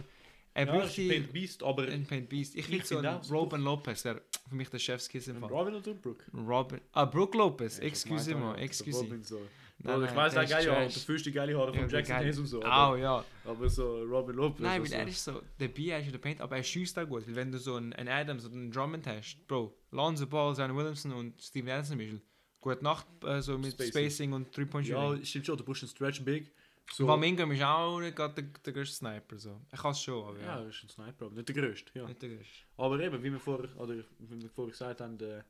[0.58, 2.56] er ja, ist ein Paint Beast, aber ein Paint Beast.
[2.56, 5.50] Ich Ich so einen auch, Robin Lopez, der für mich der Chefskiss im Fall.
[5.50, 6.24] Robin oder Brook?
[6.34, 6.82] Robin.
[6.94, 7.78] Ah, Brook Lopez.
[7.78, 9.06] Excuse auch, der excuse.
[9.22, 9.42] So.
[9.80, 12.64] Nein, ich weiß, ist geile Haare, der fühlste geile Haare von Jackson Hayes und so.
[12.64, 13.24] Aber, ja.
[13.46, 14.62] aber so Robin Lopez.
[14.62, 14.96] Nein, weil also.
[14.96, 17.28] er ist so, der B ist der Paint, aber er schießt auch gut.
[17.28, 20.76] Weil wenn du so einen, einen Adams oder einen Drummond hast, Bro, Lonzo Ball, Zion
[20.76, 22.22] Williamson und Steven Adams Beispiel,
[22.60, 24.34] gute Nacht äh, so mit Spacing.
[24.34, 25.20] Und Three-Point-Shooting.
[25.20, 26.52] Ja, stimmt schon, du brauchst einen Stretch Big.
[26.94, 27.14] So.
[27.22, 29.38] Ingram ist auch nicht gerade der, der größte Sniper.
[29.38, 29.60] So.
[29.70, 30.62] Er kann es schon, aber Ja, ja.
[30.62, 31.92] er ist ein Sniper, aber nicht der größte.
[31.94, 32.08] Ja.
[32.08, 32.54] Nicht der größte.
[32.78, 35.44] Aber eben, wie wir vorher, oder wie wir vorher gesagt haben, der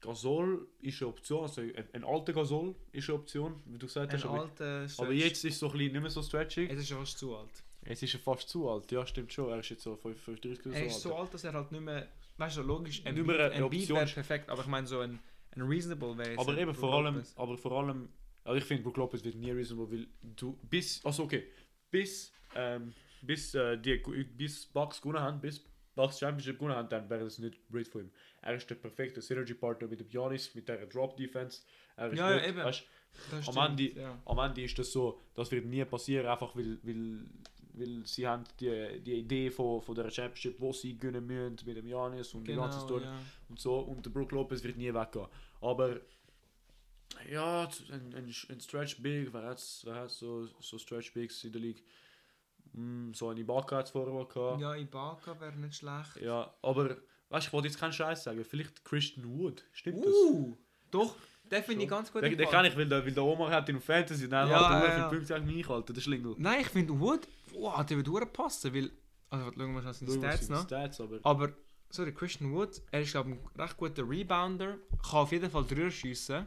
[0.00, 4.14] Gasol ist eine Option, also ein, ein alter Gasol ist eine Option, wie du gesagt
[4.14, 4.22] Ein.
[4.22, 6.70] Aber, alter aber jetzt ist es so ein bisschen nicht mehr so stretchig.
[6.70, 7.50] Es ist fast zu alt.
[7.84, 10.86] Jetzt ist fast zu alt, ja stimmt schon, er ist jetzt so 35 oder Er
[10.86, 11.32] ist so so alt.
[11.34, 12.06] dass er halt nicht mehr.
[12.36, 15.18] Weißt du, logisch, ein Nicht mehr ein Beat wäre perfekt, aber ich meine, so ein,
[15.56, 18.08] ein Reasonable wäre Aber eben vor allem, aber vor allem,
[18.48, 21.44] also ich finde Brook Lopez wird nie reasonable, weil du bis, also okay,
[21.90, 22.92] bis, ähm,
[23.22, 23.96] bis äh, die,
[24.36, 28.00] bis Bucks gewonnen haben, bis Bucks Championship gewonnen haben, dann wäre das nicht great für
[28.02, 28.10] ihn.
[28.42, 31.62] Er ist der perfekte Synergy-Partner mit dem Giannis, mit der Drop-Defense.
[31.96, 32.58] Er ist Ja, gut, eben.
[32.58, 32.84] weißt,
[33.30, 34.22] Das am stimmt, Ende- ja.
[34.26, 37.26] am Ende ist das so, das wird nie passieren, einfach weil, weil,
[37.74, 41.76] weil sie haben die, die Idee von, von der Championship, wo sie gewinnen müssen mit
[41.76, 43.18] dem Giannis und die ganze Genau, Story ja.
[43.48, 45.26] und so und der Brook Lopez wird nie weggehen.
[45.60, 46.00] Aber
[47.30, 49.58] ja, ein, ein, ein Stretch Big, wer hat
[50.10, 51.82] so, so Stretch Bigs in der League?
[52.72, 54.60] Mm, so eine Ibaka hat es vorher mal gehabt.
[54.60, 54.74] Ja.
[54.74, 56.22] Ja, Ibaka wäre nicht schlecht.
[56.62, 56.96] aber
[57.30, 58.44] weißt du, ich wollte jetzt keinen Scheiß sagen.
[58.44, 60.56] Vielleicht Christian Wood, stimmt Uh,
[60.90, 61.14] doch,
[61.50, 62.22] den finde ich ganz gut.
[62.22, 62.28] das?
[62.30, 64.60] Den, den kann ich, weil der, weil der Omar hat ihn auf Fantasy, dann Ja,
[64.60, 65.08] hat er ja, ja, ja.
[65.08, 66.34] Punkte gegen mich Alter, der Schlingel.
[66.38, 68.90] Nein, ich finde Wood, wow, der würde passen, weil.
[69.30, 70.62] Also, schauen wir mal seine Stats noch.
[70.64, 71.52] Stats, aber Aber,
[71.90, 75.64] sorry, Christian Wood, er ist, glaube ich, ein recht guter Rebounder, kann auf jeden Fall
[75.64, 76.46] drüber schiessen.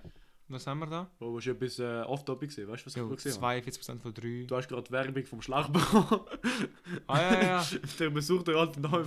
[0.52, 1.10] Was haben wir da?
[1.18, 2.68] Bro, hast du etwas äh, off-topic gesehen?
[2.68, 3.58] Weißt du, was ich Jo, gesehen habe?
[3.62, 4.46] 42% von 3.
[4.48, 6.22] Du hast gerade Werbung vom Schlag bekommen.
[7.08, 7.66] Ah, ja, ja.
[8.00, 9.06] der besucht von den alten Namen.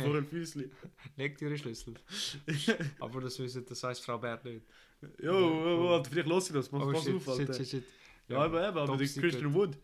[0.00, 0.70] vor ein Füßli.
[1.16, 1.94] Legt ihre Schlüssel.
[3.00, 4.62] Aber das wissen, das heißt Frau Bert nicht.
[5.22, 6.68] Jo, jo, jo, Alter, vielleicht los ich das.
[6.68, 7.54] Pass, Oh pass shit, auf, Alter.
[7.54, 7.84] shit, shit, shit.
[8.28, 8.96] Ja, aber eben, aber.
[8.96, 9.76] Christian Wood.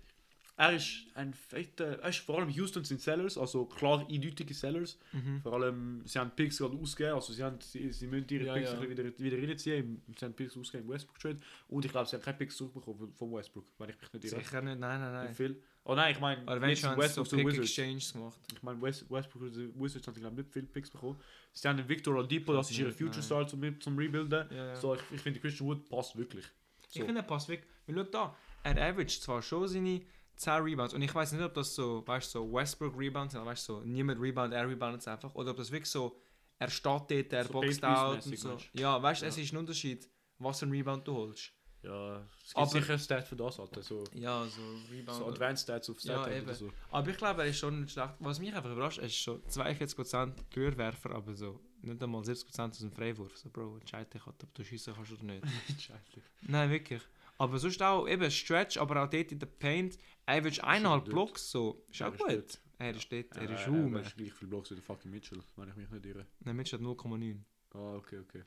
[0.57, 4.97] Er ist ein fetter, er ist vor allem Houston sind Sellers, also klar eindeutige Sellers.
[5.13, 5.41] Mhm.
[5.43, 8.55] Vor allem, sie haben Picks gerade ausgegeben, also sie, haben, sie, sie müssen ihre Ja,
[8.55, 8.89] Picks ja.
[8.89, 10.01] wieder, wieder reinziehen.
[10.17, 12.99] Sie haben Picks ausgegeben im Westbrook Trade und ich glaube, sie haben keine Picks zurückbekommen
[12.99, 14.37] von- vom Westbrook, wenn ich mich nicht irre.
[14.45, 15.35] Sicher nicht, nein, nein, nein.
[15.35, 15.61] viel?
[15.87, 17.77] Oh nein, ich meine, Aber wenn jetzt schon Westbrook so Pick Wizards.
[17.77, 18.41] Exchanges gemacht.
[18.55, 21.19] Ich meine, West, Westbrook und Wizards haben glaube nicht viele Picks bekommen.
[21.53, 23.23] Sie haben den Victor Oladipo, das ist ihre Nicht, Future nein.
[23.25, 24.47] Star zum, zum Rebuilden.
[24.51, 24.77] Ja, ja.
[24.77, 26.45] So, ich, ich finde, Christian Wood passt wirklich.
[26.89, 27.01] So.
[27.01, 27.69] Ich finde, er passt wirklich.
[27.87, 30.01] Weil schau da, er averaged zwar schon seine
[30.37, 33.45] 10 Rebounds und ich weiß nicht, ob das so, weißt du, so Westbrook Rebounds sind,
[33.45, 35.35] weißt du, so, niemand rebound, er reboundet es einfach.
[35.35, 36.21] Oder ob das wirklich so,
[36.59, 38.49] er steht dort, er So boxt out und so.
[38.49, 39.43] meinst Ja, weißt du, es Ja.
[39.43, 40.09] ist ein Unterschied,
[40.39, 41.53] was für ein Rebound du holst.
[41.83, 43.83] Ja, es gibt Aber- sicher ein Stat für das, Alter.
[43.83, 45.19] So, Ja, so Rebound.
[45.19, 46.47] so Advanced Stats auf Ja, Stat eben.
[46.47, 46.73] oder so.
[46.91, 48.15] Aber ich glaube, er ist schon nicht schlecht.
[48.21, 52.79] Was mich einfach überrascht, er ist schon 42% Türwerfer, aber so nicht einmal 70% aus
[52.79, 53.37] dem Freiwurf.
[53.37, 55.45] So, Bro, entscheide dich ob du schießen kannst oder nicht.
[55.79, 56.23] Scheiße.
[56.43, 57.03] Nein, wirklich.
[57.39, 59.99] Aber sonst auch eben Stretch, aber auch dort in der Paint.
[60.27, 61.15] Average eineinhalb dort.
[61.15, 61.85] Blocks, so.
[61.91, 62.31] Ist Er auch ist gut.
[62.31, 62.61] dort.
[62.79, 63.97] Er ist dort, er ist er rum.
[63.97, 66.27] ist gleich viel Blocks wie der fucking Mitchell, wenn ich mich nicht irre.
[66.41, 67.37] Nein, Mitch hat 0,9.
[67.73, 68.43] Ah, okay, okay.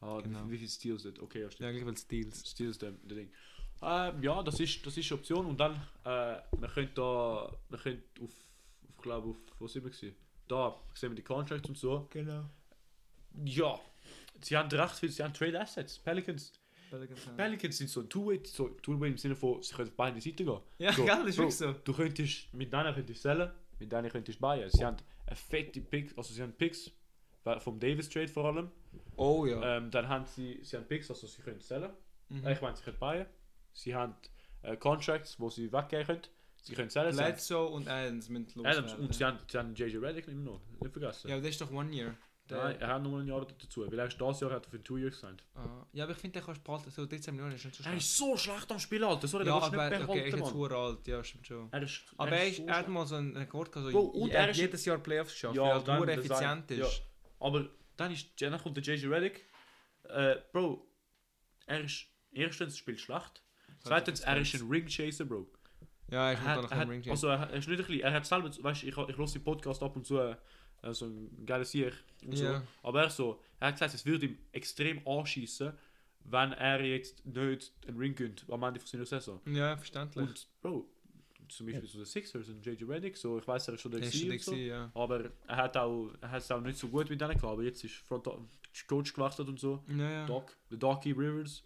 [0.00, 0.46] Ah, Genau.
[0.46, 1.18] wie, wie viel Steals hat?
[1.18, 1.74] Okay, ja, stimmt.
[1.74, 2.48] Ja, gleich Steals.
[2.50, 3.32] Steals der, der Ding.
[3.82, 7.78] Ähm, ja, das ist, das ist eine Option und dann, äh, wir können da, wir
[7.78, 8.30] können auf,
[8.88, 10.16] auf glaube auf, wo sind wir gewesen?
[10.48, 12.06] Da sehen wir die Contracts und so.
[12.10, 12.48] Genau.
[13.44, 13.78] Ja,
[14.40, 15.98] sie haben recht viel, sie haben Trade Assets.
[15.98, 16.52] Pelicans,
[17.36, 20.36] Pelicans sind so ein Two-Way, so Two-Way im Sinne von, sie können auf beide Seiten
[20.46, 20.60] gehen.
[20.78, 21.72] Ja, So, das ist Bro, wirklich so.
[21.84, 24.70] Du könntest, mit denen könntest du sellen, mit denen könntest du buyen.
[24.70, 26.90] Sie haben eine fette Picks, also sie haben Picks,
[27.60, 28.70] vom Davis Trade vor allem.
[29.16, 29.76] Oh ja.
[29.76, 31.90] Ähm, dann haben sie, sie haben Picks, also sie können sellen.
[32.28, 32.44] Mhm.
[32.46, 33.26] Äh, Ich meine, sie können buyen.
[33.72, 34.14] Sie haben
[34.62, 36.22] äh, Contracts, wo sie weggehen können.
[36.62, 37.16] Sie können sellen.
[37.16, 40.60] Haben Bledsoe und Adams mit Adams und sie haben, sie haben JJ Redick immer noch,
[40.80, 41.28] nicht vergessen.
[41.28, 42.16] Ja, aber das ist doch One Year.
[42.48, 44.82] Nein, er hat mal ein Jahr dazu, weil er ist das Jahr hat er für
[44.82, 45.42] two years gesigned.
[45.54, 46.90] Ah, ja, aber ich finde, der kannst du behalten.
[46.90, 48.02] So 13 Millionen ist nicht so Er schlecht.
[48.06, 49.26] ist so schlecht am Spielen, Alter.
[49.28, 50.68] Sorry, Ja, der willst du nicht okay, er ist behalten, jetzt Mann.
[50.68, 51.06] sehr alt.
[51.08, 51.68] Ja, stimmt schon.
[51.72, 53.92] Er ist, Aber er, ist, so er hat mal so einen Rekord gehabt.
[53.92, 56.68] So, und er er hat ist- jedes Jahr Playoffs geschafft, Ja, weil er nur effizient
[56.68, 57.02] sein- ist.
[57.40, 59.44] Aber dann, ist, ja, dann kommt der JJ Redick.
[60.04, 60.86] Äh, Bro,
[61.66, 63.42] er ist erstens spielt schlecht.
[63.80, 65.50] Zweitens, er ist ein Ring Chaser, Bro.
[66.08, 68.00] Ja, er ist Er noch hat, er hat, also er, er ist nicht ein bisschen,
[68.02, 70.36] er hat selber, weißt du, ich, ich höre den Podcast ab und zu,
[70.86, 71.92] äh, so ein geiles Sieg
[72.24, 72.44] und so.
[72.44, 72.62] Ja.
[72.82, 75.72] Aber er, so, er hat gesagt, es würde ihm extrem anschießen,
[76.24, 79.40] wenn er jetzt nicht einen Ring gönnt am Ende von seiner Saison.
[79.46, 80.26] Ja, verständlich.
[80.26, 80.88] Und Bro,
[81.48, 84.02] zum Beispiel so der Sixers und JJ Redick, so, ich weiß, er ist schon der
[84.02, 84.54] er gewesen so.
[84.54, 84.90] ja.
[84.94, 87.62] Aber er hat auch, er hat es auch nicht so gut mit denen gehabt, aber
[87.62, 88.28] jetzt ist Front
[88.88, 89.82] Coach gewechselt und so.
[89.88, 90.26] Ja, ja.
[90.26, 91.62] Doc, der Docky Rivers.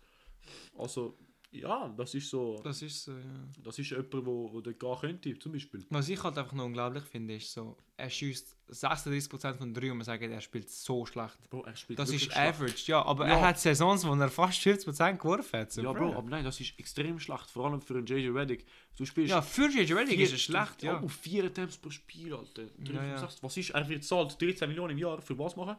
[0.76, 1.16] Also,
[1.52, 2.60] Ja, das ist so.
[2.62, 3.48] Das ist so, ja.
[3.64, 5.84] Das ist jemand, wo, wo der gehen könnte, zum Beispiel.
[5.90, 9.98] Was ich halt einfach noch unglaublich finde, ist so, er schießt 36% von 3 und
[9.98, 11.50] man sagt, er spielt so schlecht.
[11.50, 12.38] Bro, er spielt Das ist schlecht.
[12.38, 13.34] average, ja, aber Ja.
[13.34, 15.72] er hat Saisons, wo er fast 50% geworfen hat.
[15.72, 16.14] So, Ja, Bro.
[16.14, 17.50] Aber nein, das ist extrem schlecht.
[17.50, 18.64] Vor allem für einen JJ Reddick.
[18.96, 19.30] Du spielst.
[19.30, 21.02] Ja, für JJ Redick vier- ist es schlecht, ja.
[21.02, 22.66] Oh, vier Attempts pro Spiel, Alter.
[22.78, 23.28] Drei, Ja.
[23.42, 23.70] Was ist?
[23.70, 25.20] Er wird zahlt 13 Millionen im Jahr.
[25.20, 25.76] Für was machen?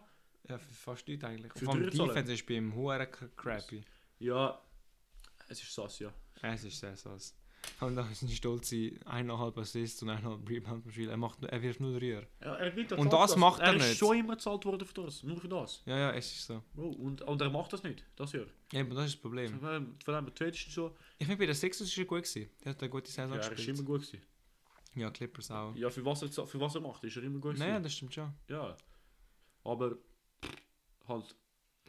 [0.49, 1.53] Ja, für fast nichts eigentlich.
[1.53, 2.07] Für Vor allem drei.
[2.07, 2.73] Defense ist bei ihm
[3.37, 3.83] crappy.
[4.19, 4.59] Ja,
[5.51, 6.13] es ist sass, ja.
[6.41, 7.35] Es ist sehr sass.
[7.79, 11.09] Und dann sind stolze eineinhalb Assists und eineinhalb Rebound pro Spiel.
[11.09, 12.23] Er, macht, er wirft nur Dreier.
[12.41, 13.91] ja er wird Und das macht er er nicht.
[13.91, 15.21] ist schon immer gezahlt worden für das.
[15.21, 15.83] Nur für das.
[15.85, 16.63] Ja, ja, es ist so.
[16.73, 18.03] Bro, und, und er macht das nicht.
[18.15, 18.47] Das Jahr.
[18.71, 19.59] Ja, aber das ist das Problem.
[19.59, 20.91] Von dem du schon.
[21.19, 22.49] Ich finde, bei den Sixers ist er gut gewesen.
[22.63, 23.77] Der hat eine gute Saison Ja, er ist gespielt.
[23.77, 24.21] immer gut gewesen.
[24.95, 25.75] Ja, Clippers auch.
[25.75, 27.67] Ja, für was, er, für was er macht, ist er immer gut gewesen.
[27.67, 28.33] Naja, das stimmt schon.
[28.49, 28.75] Ja.
[29.63, 29.97] Aber
[31.07, 31.35] halt.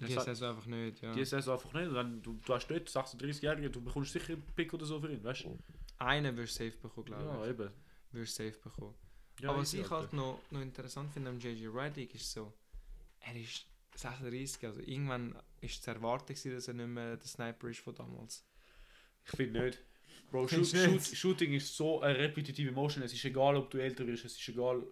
[0.01, 1.13] Die Saison einfach nicht, ja.
[1.13, 1.93] Die Saison einfach nicht.
[1.95, 5.23] Wenn du, du hast dort 36-Jährige, du bekommst sicher einen Pick oder so für ihn,
[5.23, 5.59] weißt du?
[5.99, 7.51] Einen wirst du safe bekommen, glaube Ja, ich.
[7.51, 7.71] eben.
[8.13, 8.95] Wirst du safe bekommen.
[9.41, 12.53] Ja, Aber was ich halt noch, noch interessant finde am JJ Redick ist so,
[13.21, 17.69] er ist 36, also irgendwann ist es erwartet gewesen, dass er nicht mehr der Sniper
[17.69, 18.45] ist von damals.
[19.25, 19.79] Ich finde nicht.
[20.31, 23.03] Bro, shoot, shoot, Shooting ist so eine repetitive Motion.
[23.05, 24.83] Es ist egal, ob du älter wirst, es ist egal.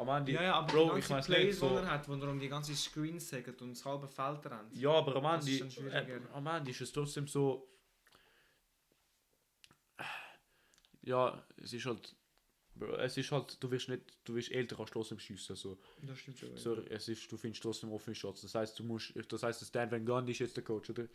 [0.00, 0.32] Am Ende.
[0.32, 1.54] Ja, ja, aber Bro, die ich weiß nicht.
[1.58, 4.74] So, er hat, wo er um die ganze Screen sagt und das halbe Feld rennt.
[4.74, 7.66] ja, aber am Das Ende, ist äh, am Ende ist es trotzdem so.
[11.02, 12.14] Ja, es ist halt.
[12.74, 15.56] Bro, es ist halt, du wirst nicht, du wirst älter, kannst trotzdem schiessen.
[15.56, 15.78] So.
[16.02, 16.56] Das stimmt schon.
[16.56, 18.42] So, es ist, du findest trotzdem offene Shots.
[18.42, 21.08] Das heißt, du musst, das heißt, Stan Van Gundy ist jetzt der Coach, oder?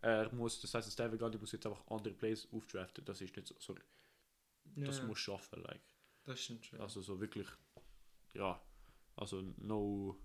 [0.00, 3.04] Er muss, das heißt, Stan Van Gundy muss jetzt einfach andere Plays aufdraften.
[3.04, 3.80] Das ist nicht so, sorry.
[4.76, 5.80] ja, Das ja, muss schaffen, like.
[6.24, 6.80] das stimmt schon.
[6.80, 7.48] Also so wirklich,
[8.34, 8.60] ja,
[9.16, 10.16] also no,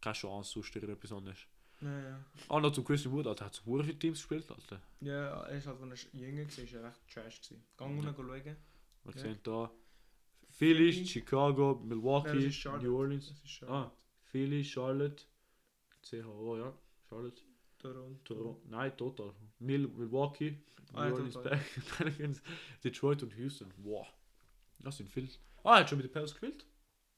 [0.00, 1.46] keine Chance, sonst irgendetwas anderes.
[1.80, 2.24] Ja, ja.
[2.48, 4.80] Ah, noch zu Christian Wood, Alter, hat so viele Teams gespielt, Alter.
[5.00, 7.64] ja, er ist halt, als er jünger war, ist er recht trash gewesen.
[7.76, 8.10] Gang Ja.
[8.10, 8.14] ja.
[8.14, 8.26] schauen.
[9.04, 9.18] Wir Ja.
[9.18, 9.70] sehen da
[10.50, 10.92] Philly.
[11.06, 12.84] Chicago, Ja, Milwaukee, Charlotte.
[12.86, 13.62] New Orleans.
[13.66, 13.90] Ah,
[14.24, 15.24] Philly, Charlotte,
[16.02, 16.72] CHO, ja,
[17.08, 17.42] Charlotte,
[17.78, 18.20] Toronto.
[18.24, 19.32] Toronto, nein, total.
[19.58, 20.50] Mil Milwaukee,
[20.92, 21.38] New Ah, ja, Orleans,
[21.96, 22.42] Pelicans,
[22.84, 23.72] Detroit und Houston.
[23.78, 24.06] Wow,
[24.80, 25.30] das sind viel.
[25.62, 26.66] Ah, er hat schon mit den Pels gespielt?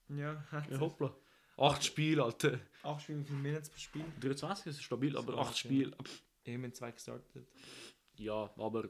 [0.09, 1.14] Ja, hat Ja, hoppla.
[1.57, 2.59] Acht Spiele, Alter.
[2.82, 4.05] 8 Spiele, 5 Minuten pro Spiel.
[4.20, 5.57] 23 ist stabil, aber So, acht.
[5.59, 5.96] Spiele.
[6.44, 7.46] Eben zwei gestartet.
[8.16, 8.88] Ja, aber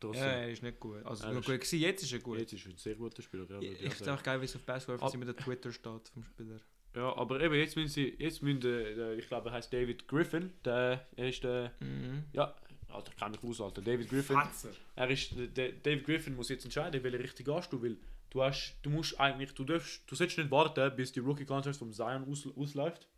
[0.00, 0.22] trotzdem.
[0.22, 1.04] Ja, er ist nicht gut.
[1.04, 2.38] Also, Er noch ist- gut gewesen, jetzt ist er gut.
[2.38, 3.44] Jetzt ist er ein sehr guter Spieler.
[3.50, 6.08] Ja, ich ich ich finde auch geil, wie es auf Basketball immer der Twitter steht
[6.08, 6.60] vom Spieler.
[6.94, 10.08] ja, aber eben, jetzt müssen sie, jetzt müssen, der, der, ich glaube, er heißt David
[10.08, 12.24] Griffin, der, er ist der, Mhm.
[12.32, 12.54] ja,
[12.88, 13.82] Alter, ich kann mich aus, Alter.
[13.82, 14.70] David Griffin, Fatzer.
[14.94, 17.96] er ist, der, David Griffin muss jetzt entscheiden, welche Richtung gehst du, weil
[18.36, 21.76] du hast, du musst eigentlich, du darfst, du sollst nicht warten, bis die Rookie Contract
[21.76, 23.08] vom Zion aus, ausläuft,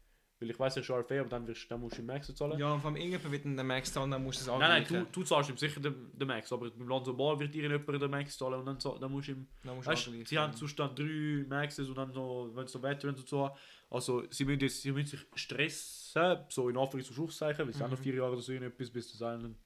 [0.40, 2.58] weil ich weiß, er ist RFA, aber dann, wirst, dann musst du im Max zahlen.
[2.60, 5.06] Ja, und vom irgendjemand wird der Max zahlen, dann musst du es Nein, nein, angleichen.
[5.12, 8.10] du, du zahlst ihm sicher den, den Max, aber beim Lonzo Ball wird irgendjemand den
[8.10, 10.94] Max zahlen und dann, zahl- dann musst du ihm Dann musst Weißt, sie haben dann
[10.94, 13.58] drei Maxes und dann noch, wenn es so Veterans und so haben.
[13.90, 17.82] Also sie müssen, jetzt, sie müssen sich stressen, so in Anführungs- und Schlusszeichen, weil sie
[17.82, 18.02] haben noch Mhm.
[18.04, 19.56] vier Jahre oder so etwas bis zu sein.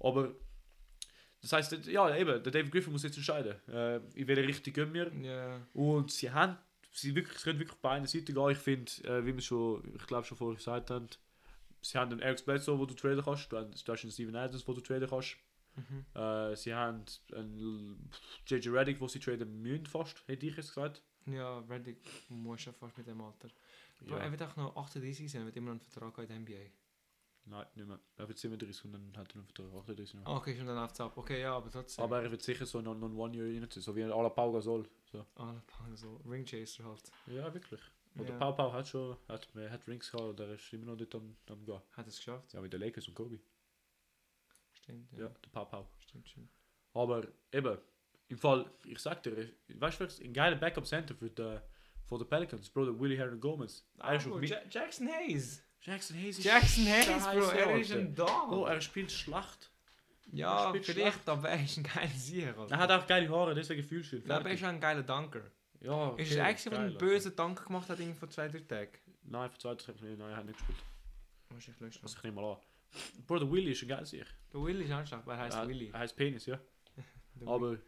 [0.00, 0.34] Aber
[1.42, 4.94] das heißt, ja eben, der David Griffin muss jetzt entscheiden, äh, in welche Richtung gehen
[4.94, 5.12] wir.
[5.22, 5.60] Ja.
[5.74, 6.56] Und sie haben,
[6.92, 8.50] sie, wirklich, sie können wirklich bei einer Seite gehen.
[8.50, 11.08] Ich finde, äh, wie wir schon, ich glaube schon vorher gesagt haben,
[11.82, 14.72] sie haben einen Eric Bledsoe, wo du traden kannst, du hast einen Steven Adams, wo
[14.72, 15.36] du traden kannst.
[15.76, 16.20] Mhm.
[16.20, 18.10] Äh, sie haben einen
[18.46, 21.02] JJ Reddick, wo sie traden müssen fast, hätte ich jetzt gesagt.
[21.26, 23.48] Ja, Reddick muss ja fast mit dem Alter.
[24.00, 26.38] Bro, er wird auch noch 38 sein, er wird immer noch einen Vertrag in der
[26.38, 26.70] NBA.
[27.48, 28.00] Nein, nicht mehr.
[28.16, 30.26] Er wird 37 und dann hat er einen Vertrag 38 noch.
[30.26, 31.16] Ah, okay, schon dann es ab.
[31.16, 32.04] Okay, ja, aber trotzdem.
[32.04, 34.50] Aber er wird sicher so noch noch ein One-Year reinziehen, so wie ein Ala Pau
[34.52, 34.88] Gasol.
[35.12, 35.24] So.
[35.36, 35.54] Ah,
[35.94, 37.02] so Ring Chaser halt.
[37.26, 37.80] Ja, wirklich.
[38.16, 38.38] Und der Ja.
[38.40, 41.14] Pau Pau hat schon hat, er hat Rings gehabt und er ist immer noch dort
[41.14, 41.80] am, am gehen.
[41.92, 42.52] Hat es geschafft?
[42.52, 43.38] Ja, mit den Lakers und Kobe.
[44.74, 45.28] Stimmt, Ja, ja.
[45.28, 45.88] der Pau Pau.
[45.98, 46.48] Stimmt schon.
[46.94, 47.78] Aber eben,
[48.28, 51.58] im Fall, ich sag dir, weißt du, ein geiler Backup-Center für die,
[52.06, 53.84] für die Pelicans, Bro, der Willie Herron Gomez.
[53.98, 54.42] Auf.
[54.42, 55.62] Ja- Jackson Hayes!
[55.82, 58.48] Jackson Hayes ist Jackson Hayes, Bro, er ist ein Dog!
[58.48, 59.70] Bro, er spielt schlecht.
[60.32, 62.66] ja, spielt vielleicht, aber er ist ein geiler Sieger.
[62.70, 63.54] Er hat auch geile Haare,
[64.12, 64.24] du ihn.
[64.26, 65.42] Ja, aber er ist auch ein geiler Dunker.
[65.80, 68.60] Ja, Ist es okay, eigentlich, der geil, einen bösen Dank gemacht hat, vor zwei, drei
[68.60, 68.98] Tagen?
[69.24, 70.78] Nein, für zwei Tage nein, er hat nicht gespielt.
[71.50, 72.02] Wahrscheinlich löschen.
[72.02, 72.58] Was ich nicht mal an.
[73.26, 74.26] Bro, der Willy ist ein geiler Sieg.
[74.52, 75.90] Der Willy ist anschlag, weil er heißt er, Willy.
[75.92, 76.58] Er heißt Penis, ja.
[77.40, 77.78] Der Aber.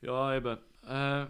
[0.00, 0.58] Ja, eben.
[0.86, 1.26] Äh,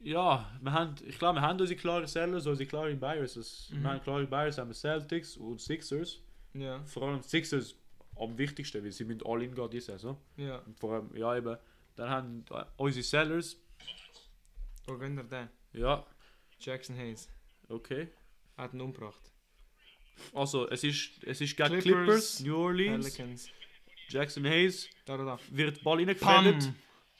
[0.00, 3.34] ja, wir haben, ich glaube, wir haben unsere klaren Sellers, unsere klaren Buyers.
[3.34, 3.82] Das, Mhm.
[3.82, 6.20] Wir haben klare Buyers, haben wir Celtics und Sixers.
[6.54, 7.74] Ja, Vor allem Sixers
[8.16, 10.16] am wichtigsten, weil sie müssen all in gehen diese Saison.
[10.36, 10.58] ja.
[10.58, 11.56] Und vor allem, ja eben.
[11.96, 13.56] Dann haben äh, unsere Sellers.
[14.86, 15.48] Wo gönnt er den?
[15.72, 16.04] Ja,
[16.60, 17.28] Jackson Hayes.
[17.68, 18.08] okay.
[18.56, 19.20] Hat ihn umgebracht.
[20.34, 23.48] Also, es ist, es ist gegen Clippers, Clippers, New Orleans, Pelicans.
[24.08, 25.38] Jackson Hayes Da, da, da.
[25.50, 26.72] wird Ball reingefällt!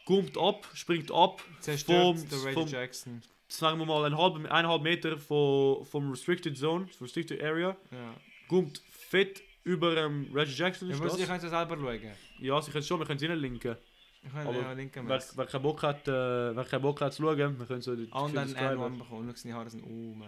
[0.09, 3.23] Kommt ab, springt ab, Zerstört vom, der Reggie vom Jackson.
[3.47, 8.15] sagen wir mal einen halben, eineinhalb Meter von, vom Restricted Zone, vom Restricted Area, Ja.
[8.49, 10.89] kommt fett über ähm, Reggie Jackson.
[10.89, 11.27] Ja, muss das?
[11.27, 12.01] kann es selber schauen.
[12.41, 13.77] Ja, sie können schon, wir können es reinlinken.
[14.23, 17.13] Ich kann Aber ja linken Wer, wer keinen Bock hat, äh, wer keinen Bock hat
[17.13, 18.83] zu schauen, wir können so die Ah, und dann subscriben.
[18.83, 19.29] N1 bekommen.
[19.29, 20.25] Schau, seine Haare sind um.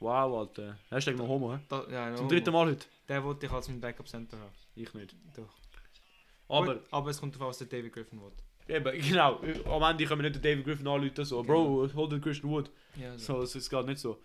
[0.00, 0.78] Wow, Alter.
[0.90, 1.60] Hashtag noch Homo, hä?
[1.92, 2.86] Ja, Zum dritten Mal heute.
[3.08, 4.50] Der wollte ich als mein Backup Center haben.
[4.74, 5.14] Ich nicht.
[5.36, 5.48] Doch.
[6.48, 8.32] Aber, Gut, aber es kommt darauf, was der David Griffin will.
[8.68, 9.40] Eben, genau.
[9.66, 12.70] Am Ende können wir nicht den David Griffin anrufen, so, Bro, hol den Christian Wood.
[12.96, 14.20] Ja, So, es ist gerade nicht so.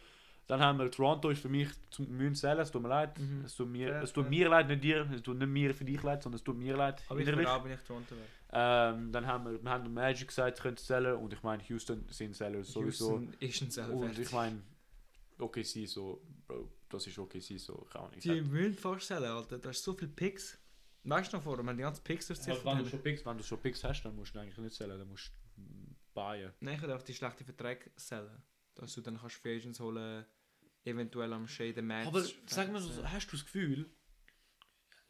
[0.47, 3.19] Dann haben wir Toronto, ist für mich zum Mühen zählen, es tut mir leid.
[3.19, 3.43] Mhm.
[3.45, 5.83] Es tut mir, Fair, es tut mir leid, nicht dir, es tut nicht mir für
[5.83, 7.03] dich leid, sondern es tut mir leid.
[7.09, 7.47] Aber ich innerlich.
[7.47, 8.27] auch, wenn ich Toronto wäre.
[8.53, 12.33] Ähm, dann haben wir, wir haben Magic gesagt, können zählen und ich meine, Houston sind
[12.33, 13.19] Zähler sowieso.
[13.19, 13.93] Houston ist ein selber.
[13.93, 14.61] Und ich meine,
[15.37, 19.57] OKC so, Bro, das ist OKC so, kann nicht Die müssen fast sellen, Alter.
[19.57, 20.57] Da ist so viele Picks.
[21.09, 22.65] Weißt du noch vorher, wenn die ganzen Picks Ja, durchziehen?
[22.65, 24.99] wenn, du schon Picks, wenn du schon Picks hast, dann musst du eigentlich nicht zählen,
[24.99, 26.53] dann musst du buyen.
[26.59, 28.43] Nein, ich würde auch die schlechten Verträge sellen.
[28.75, 30.25] Dass du dann kannst Free Agents holen,
[30.83, 32.07] eventuell am Shade Match.
[32.07, 33.89] Aber sag mal so, hast du das Gefühl,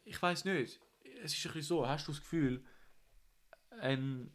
[0.03, 0.79] ich weiß nicht,
[1.23, 2.63] es ist ein bisschen so, hast du das Gefühl,
[3.81, 4.31] ein,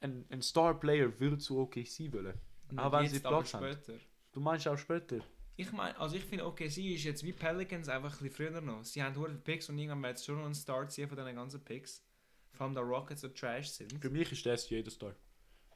[0.00, 2.38] ein, ein Star-Player würde zu OKC wollen?
[2.76, 3.72] auch wenn sie Platz haben.
[3.72, 3.98] später.
[4.32, 5.18] Du meinst auch später?
[5.60, 8.60] Ich meine, also ich finde, okay, sie ist jetzt wie Pelicans einfach ein bisschen früher
[8.62, 8.82] noch.
[8.82, 11.34] Sie haben viele Picks und irgendwann wird es schon noch einen Start ziehen von diesen
[11.34, 12.02] ganzen Picks.
[12.52, 13.92] Vor allem da Rockets so trash sind.
[14.00, 15.14] Für mich ist das jeder Star.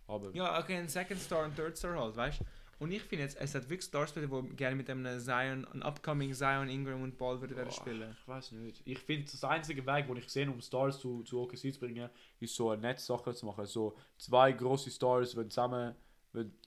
[0.06, 2.44] Aber Ja, okay, ein Second Star und Third Star halt, weißt du?
[2.78, 4.26] Und ich finde jetzt, es hat wirklich Stars die
[4.56, 8.16] gerne mit einem Zion, einem upcoming Zion, Ingram und Ball würden Boah, spielen.
[8.18, 8.82] ich weiß nicht.
[8.86, 12.08] Ich finde, das einzige Weg, den ich gesehen um Stars zu, zu OKC zu bringen,
[12.40, 13.66] ist so eine Netzsache zu machen.
[13.66, 15.94] So zwei große Stars, wenn zusammen,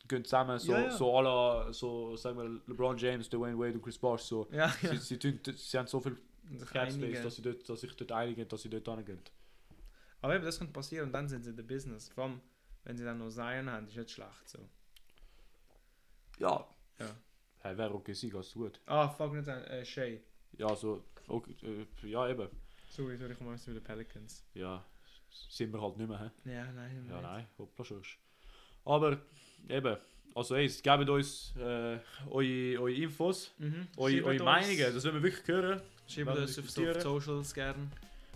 [0.08, 0.92] gehen zusammen, so, Ja, ja.
[0.92, 4.48] so alle, so, sagen wir, LeBron James, Dwayne Wade und Chris Bosh, so.
[4.52, 4.70] Ja.
[4.82, 6.18] Sie, sie, tun, sie haben so viel
[6.56, 7.24] Sich Cap Space, einigen.
[7.24, 9.20] dass, sie dort, dass sich dort einigen, dass sie dort hingehen.
[10.22, 12.10] Aber eben, das könnte passieren und dann sind sie in der Business.
[12.10, 12.42] Vor allem,
[12.86, 14.60] wenn sie dann noch Zion haben, ist nicht schlecht so.
[16.40, 16.66] Ja.
[17.00, 17.16] Ja.
[17.60, 18.80] Hey, wäre OKC ganz gut.
[18.86, 20.22] Ah, fuck nicht äh, Shay.
[20.58, 22.48] Ja, so, okay, äh, ja eben.
[22.90, 24.44] Sorry, sorry, ich komme aus mit den Pelicans.
[24.54, 24.84] Ja,
[25.50, 26.52] sind wir halt nicht mehr, hä?
[26.52, 28.02] Ja, nein, Ja, nein, hoppla schon.
[28.86, 29.20] Aber,
[29.70, 29.98] eben,
[30.36, 31.98] also ey, gebt uns äh,
[32.30, 33.88] eure, eure Infos, Mhm.
[33.98, 35.82] eure, eure Meinungen, das wollen wir wirklich hören.
[36.08, 37.02] Schreibt uns auf diskutieren.
[37.02, 37.88] Socials gerne.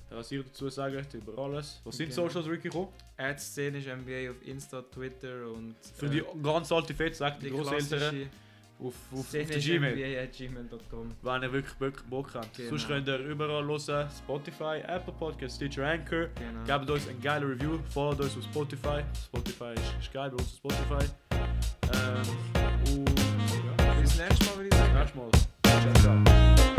[0.09, 1.79] Was ihr dazu sagt, über alles.
[1.85, 2.27] Was sind Genau.
[2.27, 2.63] Socials, Ricky?
[2.67, 2.89] gekommen?
[3.15, 7.55] Ad Szenisch NBA auf Insta, Twitter und Für die ganz alte Fett, sagt die, die
[7.55, 8.29] Großeltern
[8.81, 10.27] auf, auf, auf der Gmail.
[10.27, 11.11] Gmail.com.
[11.21, 12.55] Wenn ihr wirklich Bock, Bock habt.
[12.57, 12.69] Genau.
[12.69, 16.27] Sonst könnt ihr überall hören, Spotify, Apple Podcasts, Stitcher, Anchor.
[16.35, 16.63] Genau.
[16.65, 19.03] Gebt uns ein geiles Review, folgt uns auf Spotify.
[19.25, 21.05] Spotify ist, ist geil bei uns auf Spotify.
[21.93, 24.93] Ähm, und ja, Bis nächstes Mal würde ich sagen.
[24.93, 25.31] nächstes Mal.
[25.93, 26.75] Ciao, ciao.